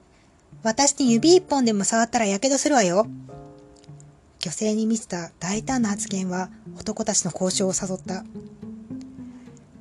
[0.62, 3.08] 私に指一本でも触ったら火傷するわよ。
[4.43, 8.26] 虚勢に満ちた大胆な発言は男たちの交渉を誘った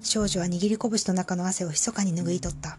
[0.00, 2.78] 少女は握り拳の中の汗を密かに拭い取った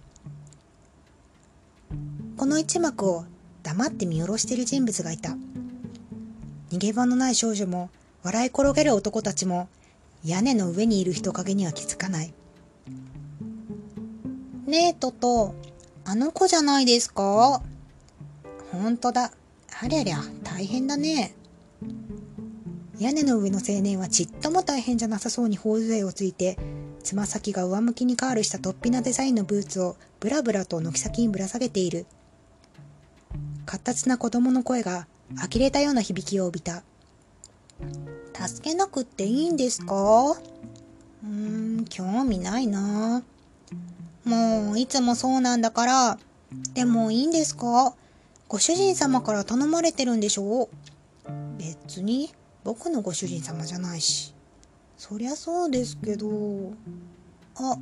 [2.37, 3.25] この一幕を
[3.63, 5.35] 黙って見下ろしている人物がいた。
[6.71, 7.89] 逃げ場のない少女も
[8.23, 9.67] 笑い転げる男たちも
[10.23, 12.33] 屋根の上にいる人影には気づかない。
[14.67, 15.55] ねえトト
[16.05, 17.61] あの子じゃないですか。
[18.71, 19.31] ほんとだ。
[19.81, 21.35] ありゃりゃ大変だね。
[22.99, 26.57] 屋根の上の青年はちっとも大変じゃなさそうに頬杖をついて
[27.03, 32.05] つま先が上向きにカールした突飛なデザインのブーツをブラブラと軒先にぶら下げている。
[33.65, 36.83] 活発な子供の声が呆れたような響きを帯びた
[38.33, 40.31] 助けなくっていいんですか？
[41.23, 43.23] うーん興味ないな
[44.25, 46.19] もう、いつもそうなんだから。
[46.73, 47.93] でもいいんですか？
[48.47, 50.69] ご主人様から頼まれてるんでしょう？
[51.57, 52.33] 別に、
[52.63, 54.33] 僕のご主人様じゃないし。
[54.97, 56.71] そりゃそうですけど。
[57.55, 57.77] あ、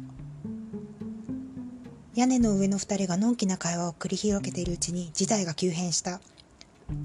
[2.14, 6.20] 屋根の上の二人がのんきな会話を繰り広げているうちに事態が急変した。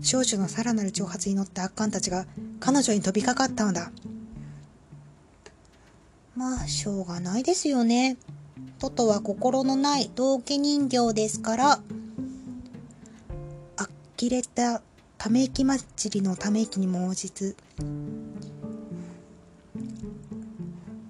[0.03, 2.27] 少女のさらなる挑発に乗った悪漢たちが
[2.59, 3.93] 彼女に飛びかかったのだ。
[6.35, 8.17] まあ、しょうがないですよね。
[8.81, 11.81] トトは心のない道化人形ですから。
[14.19, 14.83] 呆れた
[15.19, 17.57] ため息祭りのため息にも応じず、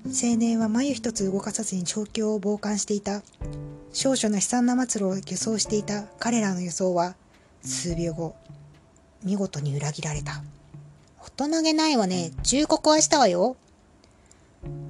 [0.07, 3.22] 青年は眉一つ動かさずに調教を傍観していた。
[3.97, 7.16] 少女の悲惨な末路を予想していた彼らの予想は、
[7.62, 8.36] 数秒後、
[9.24, 10.42] 見事に裏切られた。
[11.18, 12.30] 大人げないわね。
[12.42, 13.57] 忠告はしたわよ。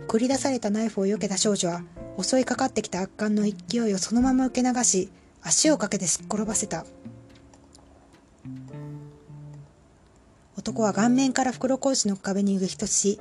[0.09, 1.82] 繰り出されたナイフを避けた少女は、
[2.20, 5.09] 襲いかかってきた圧巻の勢いをそのまま受け流し、
[5.40, 6.84] 足をかけてすっ転ばせた。
[10.57, 13.20] 男は顔面から袋小路の壁に激突し、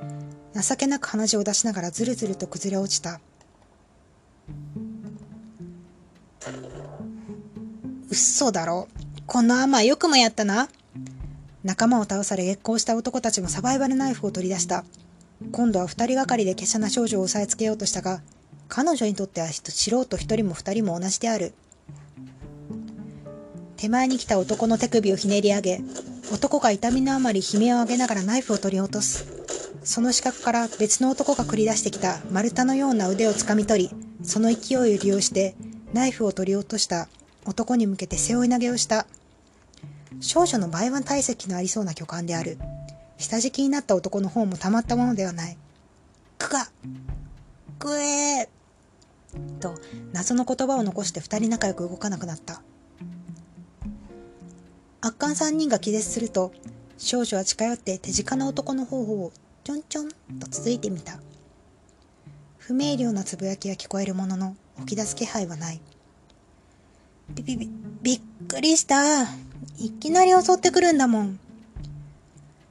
[0.52, 3.20] 情けなく鼻血を出しながらずるずると崩れ落ちた。
[8.10, 8.88] 嘘だろ？
[9.26, 10.68] この甘よくもやったな。
[11.64, 14.84] 仲間を倒され激高した男たちもサバイバルナイフを取り出した。
[15.50, 18.22] 今度は二人がかりで華奢な少女を押さえつけようとしたが、
[18.68, 21.52] 彼女にとっては素人一人も二人も同じである。
[23.76, 25.80] 手前に来た男の手首をひねり上げ、
[26.32, 29.26] 男が痛みのあまり悲鳴を上げながらナイフを取り落とす。
[29.84, 33.94] その死角から別の男が繰り出してきた丸太のような腕をつかみ取り、
[34.24, 35.54] その勢いを利用して
[35.96, 37.08] ナイフを取り落とした
[37.46, 39.06] 男に向けて背負い投げをした。
[40.20, 42.58] 少女の倍は体積のありそうな巨漢である。
[43.16, 45.56] 下敷きになった男の方もたまったものではない。
[46.36, 46.68] くが、
[47.78, 49.74] くえーと、
[50.12, 52.60] 謎の言葉を残して二人仲良く動かなくなった。
[55.00, 56.52] 圧巻三人が気絶すると、
[56.98, 59.32] 少女は近寄って手近な男の方を
[59.64, 61.18] ちょんちょんと続いてみた。
[62.58, 65.80] 不明瞭なつぶやきは聞こえるものの、起き出す気配はない。
[67.34, 67.68] びび
[68.02, 69.24] び、っくりした。
[69.78, 71.40] いきなり襲ってくるんだもん。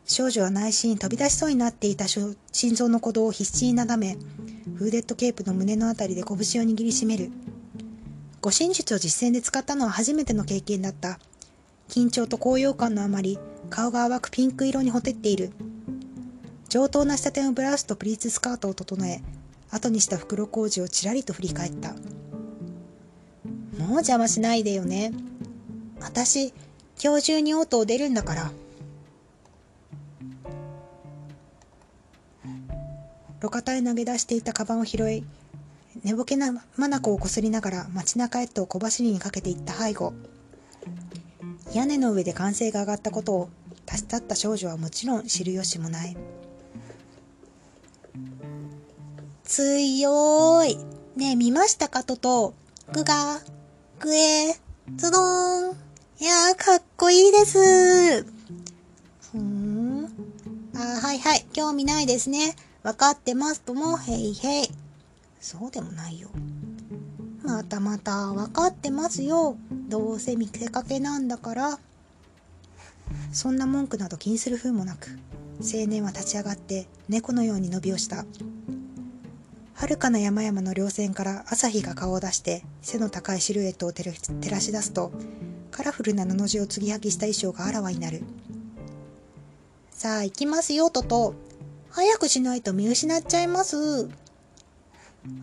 [0.05, 4.17] 少女は内心飛び出しそうになっていた心臓の鼓動を必死に眺め、
[4.77, 7.31] フーデッドケープの胸のあたりで拳を握りしめる。
[8.41, 11.19] 護身術を実践で使ったのは初めての経験だった。
[11.89, 13.39] 緊張と高揚感のあまり、
[13.69, 15.51] 顔が淡くピンク色にほてっている。
[16.69, 19.21] 上等な仕立てのブラウスとプリーツスカートを整え、
[19.71, 21.93] 後にした袋小路をちらりと振り返った。
[23.77, 25.13] もう邪魔しないでよね。
[25.99, 26.53] 私、
[27.03, 28.51] 今日中にオートを出るんだから。
[33.41, 35.23] 路肩へ投げ出していたカバンを拾い、
[36.03, 40.13] 寝ぼけな眼をこすりながら街中へと小走りにかけていった背後。
[41.73, 43.49] 屋根の上で歓声が上がったことを
[43.85, 46.15] 立ち去った少女はもちろん知る由もない。
[49.45, 50.75] 強い。
[51.15, 52.55] ねえ、見ましたかトト。
[52.91, 53.39] グガ、
[53.99, 54.53] グエ、
[54.95, 55.75] ズドーン。
[56.19, 58.23] いやー、かっこいいです。
[58.23, 60.09] ふーん。
[60.75, 61.45] あはいはい。
[61.53, 62.55] 興味ないですね。
[62.81, 64.69] わかってますとも、へいへい。
[65.39, 66.29] そうでもないよ。
[67.43, 69.57] またまた、わかってますよ。
[69.87, 71.79] どうせ見せかけなんだから。
[73.31, 75.19] そんな文句など気にする風もなく、
[75.61, 78.25] 青年は立ち上がって猫のように伸びをした。
[79.75, 84.09] 遥かな山々の稜線から朝日が顔を出して背の高いシルエットを照
[84.49, 85.11] らし出すと、
[85.69, 88.23] カラフルな布地を継ぎはぎした衣装があらわになる。
[89.91, 91.33] さあ行きますよ、トト。
[91.89, 94.07] 早くしないと見失っちゃいます。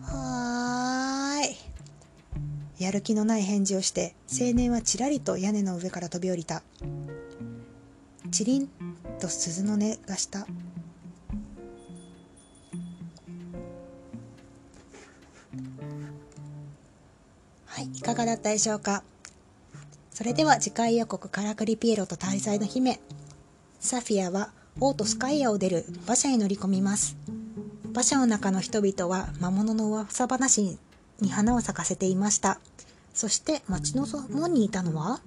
[0.01, 1.55] はーい。
[2.79, 6.63] やる気のない返事をして、青年はちらりと屋根の上から飛び降りた。
[8.31, 8.69] チリン
[9.19, 10.47] と鈴の音がした。
[17.83, 19.03] い、かがだったでしょうか？
[20.11, 22.99] それでは次回予告カラクリピエロと大祭の姫。
[23.79, 27.15] サフィアはオートスカイアを出る馬車に乗り込みます。
[27.91, 30.77] 馬車の中の人々は魔物の噂話
[31.19, 32.59] に花を咲かせていました。
[33.13, 35.19] そして町の門にいたのは？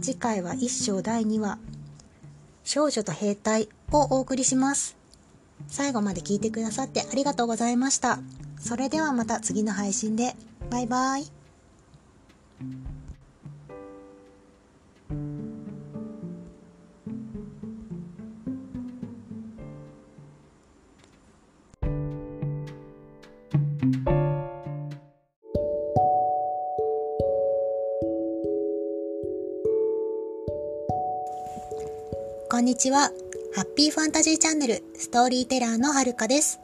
[0.00, 1.58] 次回は一章第2話
[2.64, 4.96] 少女と兵隊をお送りします。
[5.68, 8.18] 最後まで聞いてくださってありがとうございました。
[8.58, 10.36] それではまた次の配信で。
[10.70, 11.24] バイバイ。
[32.48, 33.10] こんにちは。
[33.54, 36.58] ハッピーファンタジーチャンネルストーリーテラーのはるかです。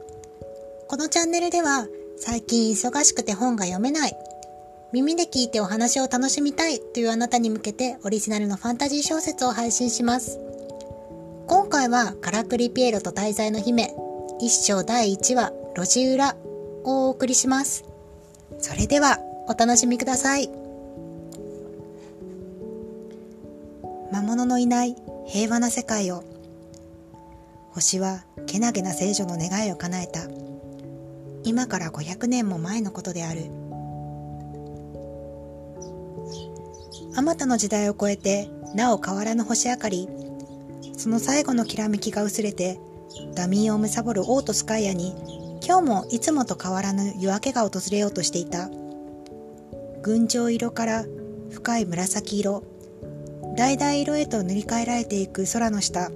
[0.87, 1.87] このチャンネルでは
[2.25, 4.15] 最近忙しくて本が読めない、
[4.93, 10.39] 耳で聞いてお話を楽しみたいというあなたに向けてオリジナルのファンタジー小説を配信します。
[11.47, 13.93] 今回はカラクリピエロと滞在の姫、
[14.39, 16.37] 一章第1話路地裏
[16.85, 17.83] をお送りします。
[18.57, 19.19] それでは
[19.49, 20.49] お楽しみください。
[24.13, 24.95] 魔物のいない
[25.27, 26.23] 平和な世界を
[27.71, 30.21] 星はけなげな聖女の願いを叶えた
[31.43, 33.45] 今から500年も前のことである。
[37.15, 40.09] あまたの時代を超えてなお変わらぬ星明かり
[40.97, 42.79] その最後のきらめきが薄れて
[43.35, 45.15] ダミーを貪るオートスカイアに
[45.63, 48.69] 今日もいつもと変わらぬ夜明けが訪れようとしていた。
[50.03, 51.05] 群青色から
[51.49, 52.63] 深い紫色
[53.55, 56.11] 橙色へと塗り替えられていく空の下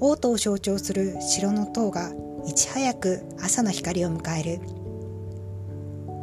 [0.00, 2.10] 王都を象徴する城の塔が
[2.46, 4.60] いち早く朝の光を迎える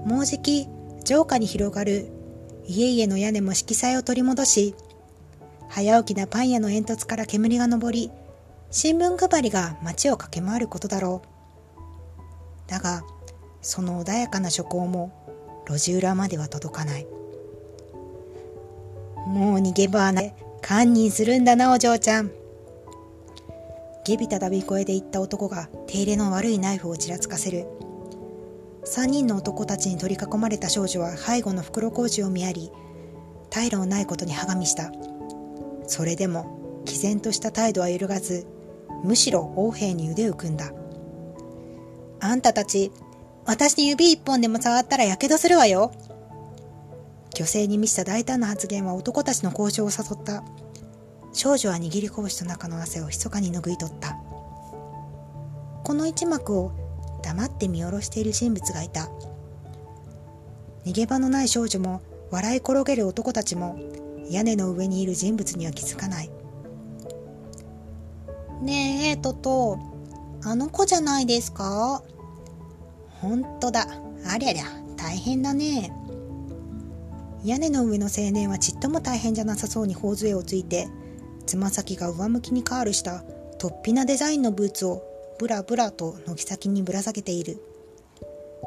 [0.05, 0.67] もうじき
[1.05, 2.09] 城下に広がる
[2.65, 4.75] 家々の屋根も色彩を取り戻し
[5.69, 8.11] 早起きなパン屋の煙突から煙が上り
[8.71, 11.21] 新聞配りが街を駆け回ることだろ
[12.67, 13.03] うだが
[13.61, 17.07] その穏やかな諸行も路地裏までは届かない
[19.29, 20.33] もう逃げ場はない。
[20.61, 22.31] 堪忍するんだな、お嬢ちゃん。
[24.09, 27.67] 下びたダビ声で言った男が手入れの悪いナイフをちらつかせる。
[28.83, 32.71] 三人の男たちに取り囲まれた少女は背後の袋小路を見やり、
[33.51, 34.91] 退路のないことに歯がみした。
[35.85, 38.47] それでも、毅然とした態度は揺るがず、
[39.03, 40.71] むしろ王兵に腕を組んだ。
[42.19, 42.91] あんたたち、
[43.45, 45.91] 私に指一本でも触ったら火傷するわよ。
[47.35, 50.43] 女性に満ちた大胆な発言は男たちの交渉を誘った
[51.31, 54.17] 少女は握り拳と中の汗を密かに拭い取った。
[55.83, 56.71] この一幕を
[57.23, 59.09] 黙って見下ろしている人物がいた。
[60.85, 62.01] 逃げ場のない少女も
[62.31, 63.77] 笑い転げる男たちも
[64.29, 66.29] 屋根の上にいる人物には気づかない。
[68.61, 69.79] ねえトト。
[70.43, 72.03] あの子じゃないですか。
[73.21, 73.87] ほんとだ。
[74.27, 74.63] ありゃりゃ。
[74.97, 75.93] 大変だね。
[77.43, 80.89] 屋根の上の青年はちっとも大変じゃなさそうに頬杖をついて
[81.49, 83.23] つま先が上向きにカールした
[83.57, 85.01] 突飛なデザインのブーツを
[85.39, 87.57] ブラブラと軒先にぶら下げている。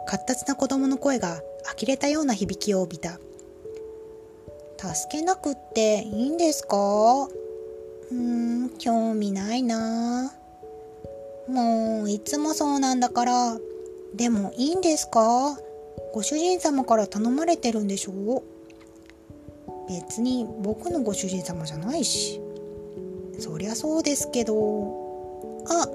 [0.04, 1.40] 活発な子供の声が
[1.78, 3.20] 呆れたような響きを帯びた。
[4.80, 7.28] 助けなくっていいんですか？
[7.30, 10.32] うーん興味ないな。
[11.48, 13.58] もういつもそうなんだから。
[14.16, 15.56] でもいいんですか？
[16.12, 18.42] ご主人様から頼まれてるんでしょ？
[19.88, 22.40] 別に僕のご主人様じゃないし。
[23.42, 24.54] そりゃそうですけど。
[25.68, 25.88] あ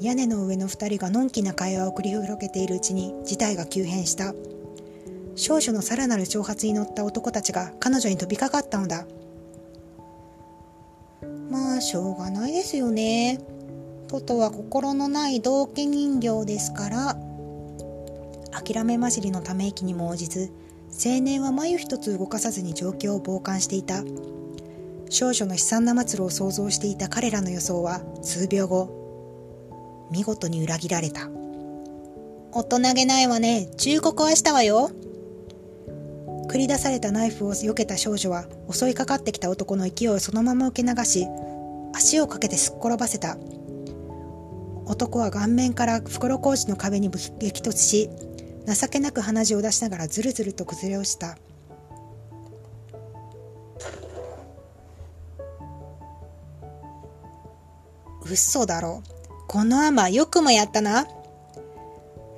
[0.00, 4.34] 屋根の上の2人がのんきな会話を繰り広げているうちに事態が急変した。
[5.36, 9.06] 少女のさらなる挑発に乗った男たちが彼女に飛びかかったのだ。
[11.50, 13.40] まあしょうがないですよね。
[14.08, 17.16] トトは心のない道家人形ですから。
[18.52, 20.52] 諦め混じりのため息にも応じず
[21.04, 24.04] 青年は眉一つ動かさずに状況を傍観していた。
[25.14, 31.28] 少女の悲惨な末路を想像していた彼らの予想は数秒後見事に裏切られた。
[32.50, 33.68] 大人げないわね。
[33.76, 34.90] 忠告はしたわよ。
[36.48, 41.28] 繰り出されたナイフを避けた少女は襲いかかってきた男の勢いをそのまま受け流し
[41.94, 43.36] 足をかけてすっ転ばせた。
[44.86, 48.10] 男は顔面から袋小路の壁に激突し
[48.66, 51.38] 情けなく鼻血を出しながらずるずると崩れ落ちた
[58.30, 59.02] 嘘だろ。
[59.06, 59.14] う
[59.46, 61.06] このアマよくもやったな。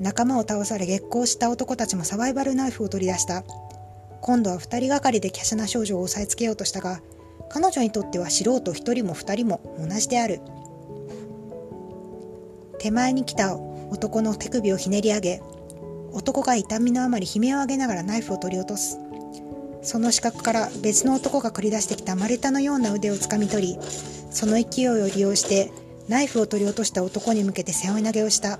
[0.00, 3.44] 仲間を倒され激高した男たちもサバイバルナイフを取り出した。
[4.20, 7.00] 今度は二人がかりで華奢な少女を押さえつけようとしたが
[7.48, 10.40] 彼女にとっては素人一人も二人も同じである。
[12.78, 15.42] 手前に来た男の手首をひねり上げ
[16.12, 18.98] 男が痛みのあまり悲鳴を上げながらナイフを取り落とす。
[19.86, 23.78] その死角から別の男が繰り出してきた丸太のような腕をつかみ取り
[24.30, 25.70] その勢いを利用して
[26.08, 28.58] ナイフを取り落とした男に向けて背負い投げをした。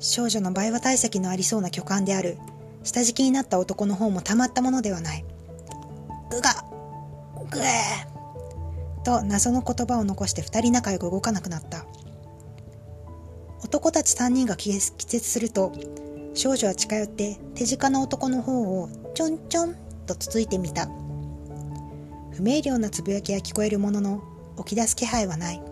[0.00, 2.36] 少女の倍は体積のありそうな巨漢である。
[2.82, 5.24] 下敷きになった男の方もたまったものではない
[6.36, 6.64] うが
[7.50, 7.64] ぐえ！
[9.04, 11.86] と謎の言葉を残して二人仲良く動かなくなった。
[13.62, 15.72] 男たち3人が気絶すると
[16.34, 19.74] 少女は近寄って手近な男の方をちょんちょん
[20.06, 20.88] とつついてみた。
[22.32, 24.22] 不明瞭なつぶやきは聞こえるものの
[24.58, 25.62] 起き出す気配はない。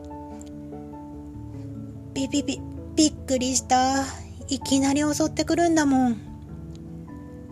[2.15, 2.61] びびび
[2.95, 4.05] びっくりした。
[4.49, 6.21] いきなり襲ってくるんだもん。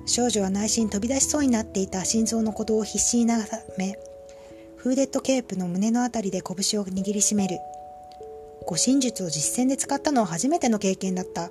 [0.07, 2.05] 少女は内心飛び出しそうになっていた。
[2.05, 3.99] 心臓の鼓動を必死に眺め
[4.77, 7.59] フーデッドケープの胸のあたりで拳を握りしめる。
[8.67, 11.51] 護身術を実践で使ったのは初めての経験だった。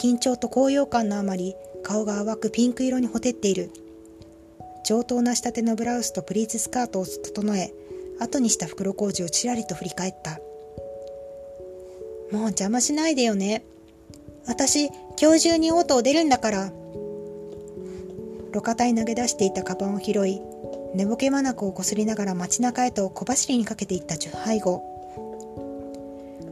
[0.00, 3.70] 緊張と高揚感のあまり顔が淡くピンク色にほてっている。
[4.84, 7.72] 上等な仕立てのブラウスとプリーツスカートを整え
[8.20, 10.38] 後にした袋小路をちらりと振り返った。
[12.32, 13.64] もう邪魔しないでよね。
[14.46, 14.86] 私
[15.20, 16.72] 今日中にオートを出るんだから。
[18.52, 20.40] 路肩に投げ出していたカバンを拾い
[20.94, 24.82] 寝ぼけ眼をこすりながら街中へと小走りにかけていった背後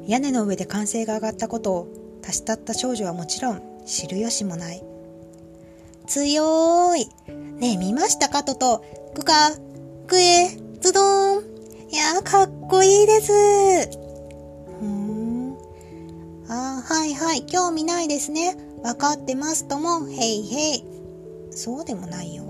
[0.06, 4.82] 屋根の上で歓声が上がったことをたしたった少女はもちろん知る由もない。
[6.08, 7.06] 強い。
[7.28, 8.84] ねえ見ましたかトト。
[9.14, 9.52] グカ
[10.08, 10.48] グエ
[10.80, 11.44] ズドーン。
[11.92, 13.32] いやーかっこいいです。
[13.32, 15.56] ふーん。
[16.48, 17.46] あーはいはい。
[17.46, 18.56] 興味ないですね。
[18.82, 20.08] わかってますとも。
[20.08, 20.84] へいへい。
[21.52, 22.42] そうでもないよ。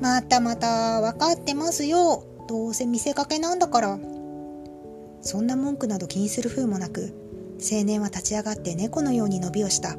[0.00, 0.66] またまた
[1.02, 2.24] わかってますよ。
[2.48, 3.98] どうせ見せかけなんだから。
[5.20, 7.27] そんな文句など気にする風もなく
[7.60, 9.96] 青年は立ち上がって猫のように伸びをした。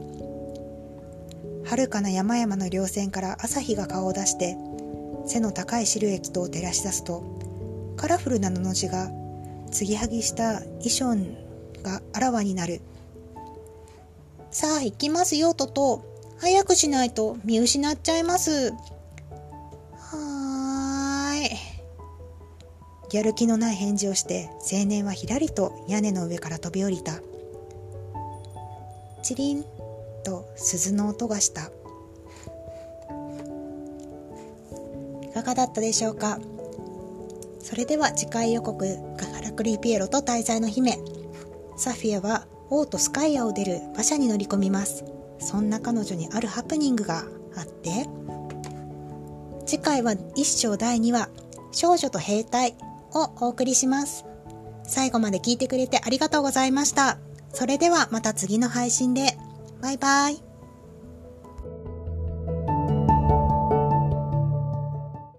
[1.65, 4.57] 遥かな山々の稜線から朝日が顔を出して
[5.27, 7.23] 背の高いシルエットを照らし出すと
[7.95, 9.11] カラフルな布地が
[9.69, 11.15] 継ぎはぎした衣装
[11.83, 12.81] があらわになる。
[14.51, 16.03] さあ行きますよトト
[16.39, 18.71] 早くしないと見失っちゃいます。
[18.71, 21.49] はーい。
[23.11, 27.21] やる気のない返事をして青年はひらりと屋根の上から飛び降りた。
[29.21, 29.63] チリン
[30.23, 31.71] と鈴の音がした。
[35.23, 36.39] いかがだったでしょうか？
[37.61, 38.83] それでは次回予告
[39.17, 40.97] ガラクリピエロと大罪の姫。
[41.77, 45.05] サフィアは王とスカイアを出る馬車に乗り込みます。
[45.39, 47.23] そんな彼女にあるハプニングが
[47.55, 48.07] あって。
[49.65, 51.29] 次回は一章第2話
[51.71, 52.75] 少女と兵隊
[53.13, 54.25] をお送りします。
[54.83, 57.19] 最後まで聞いてくれてありがとうございました。
[57.53, 59.37] それではまた次の配信で。
[59.81, 60.48] バイバイ。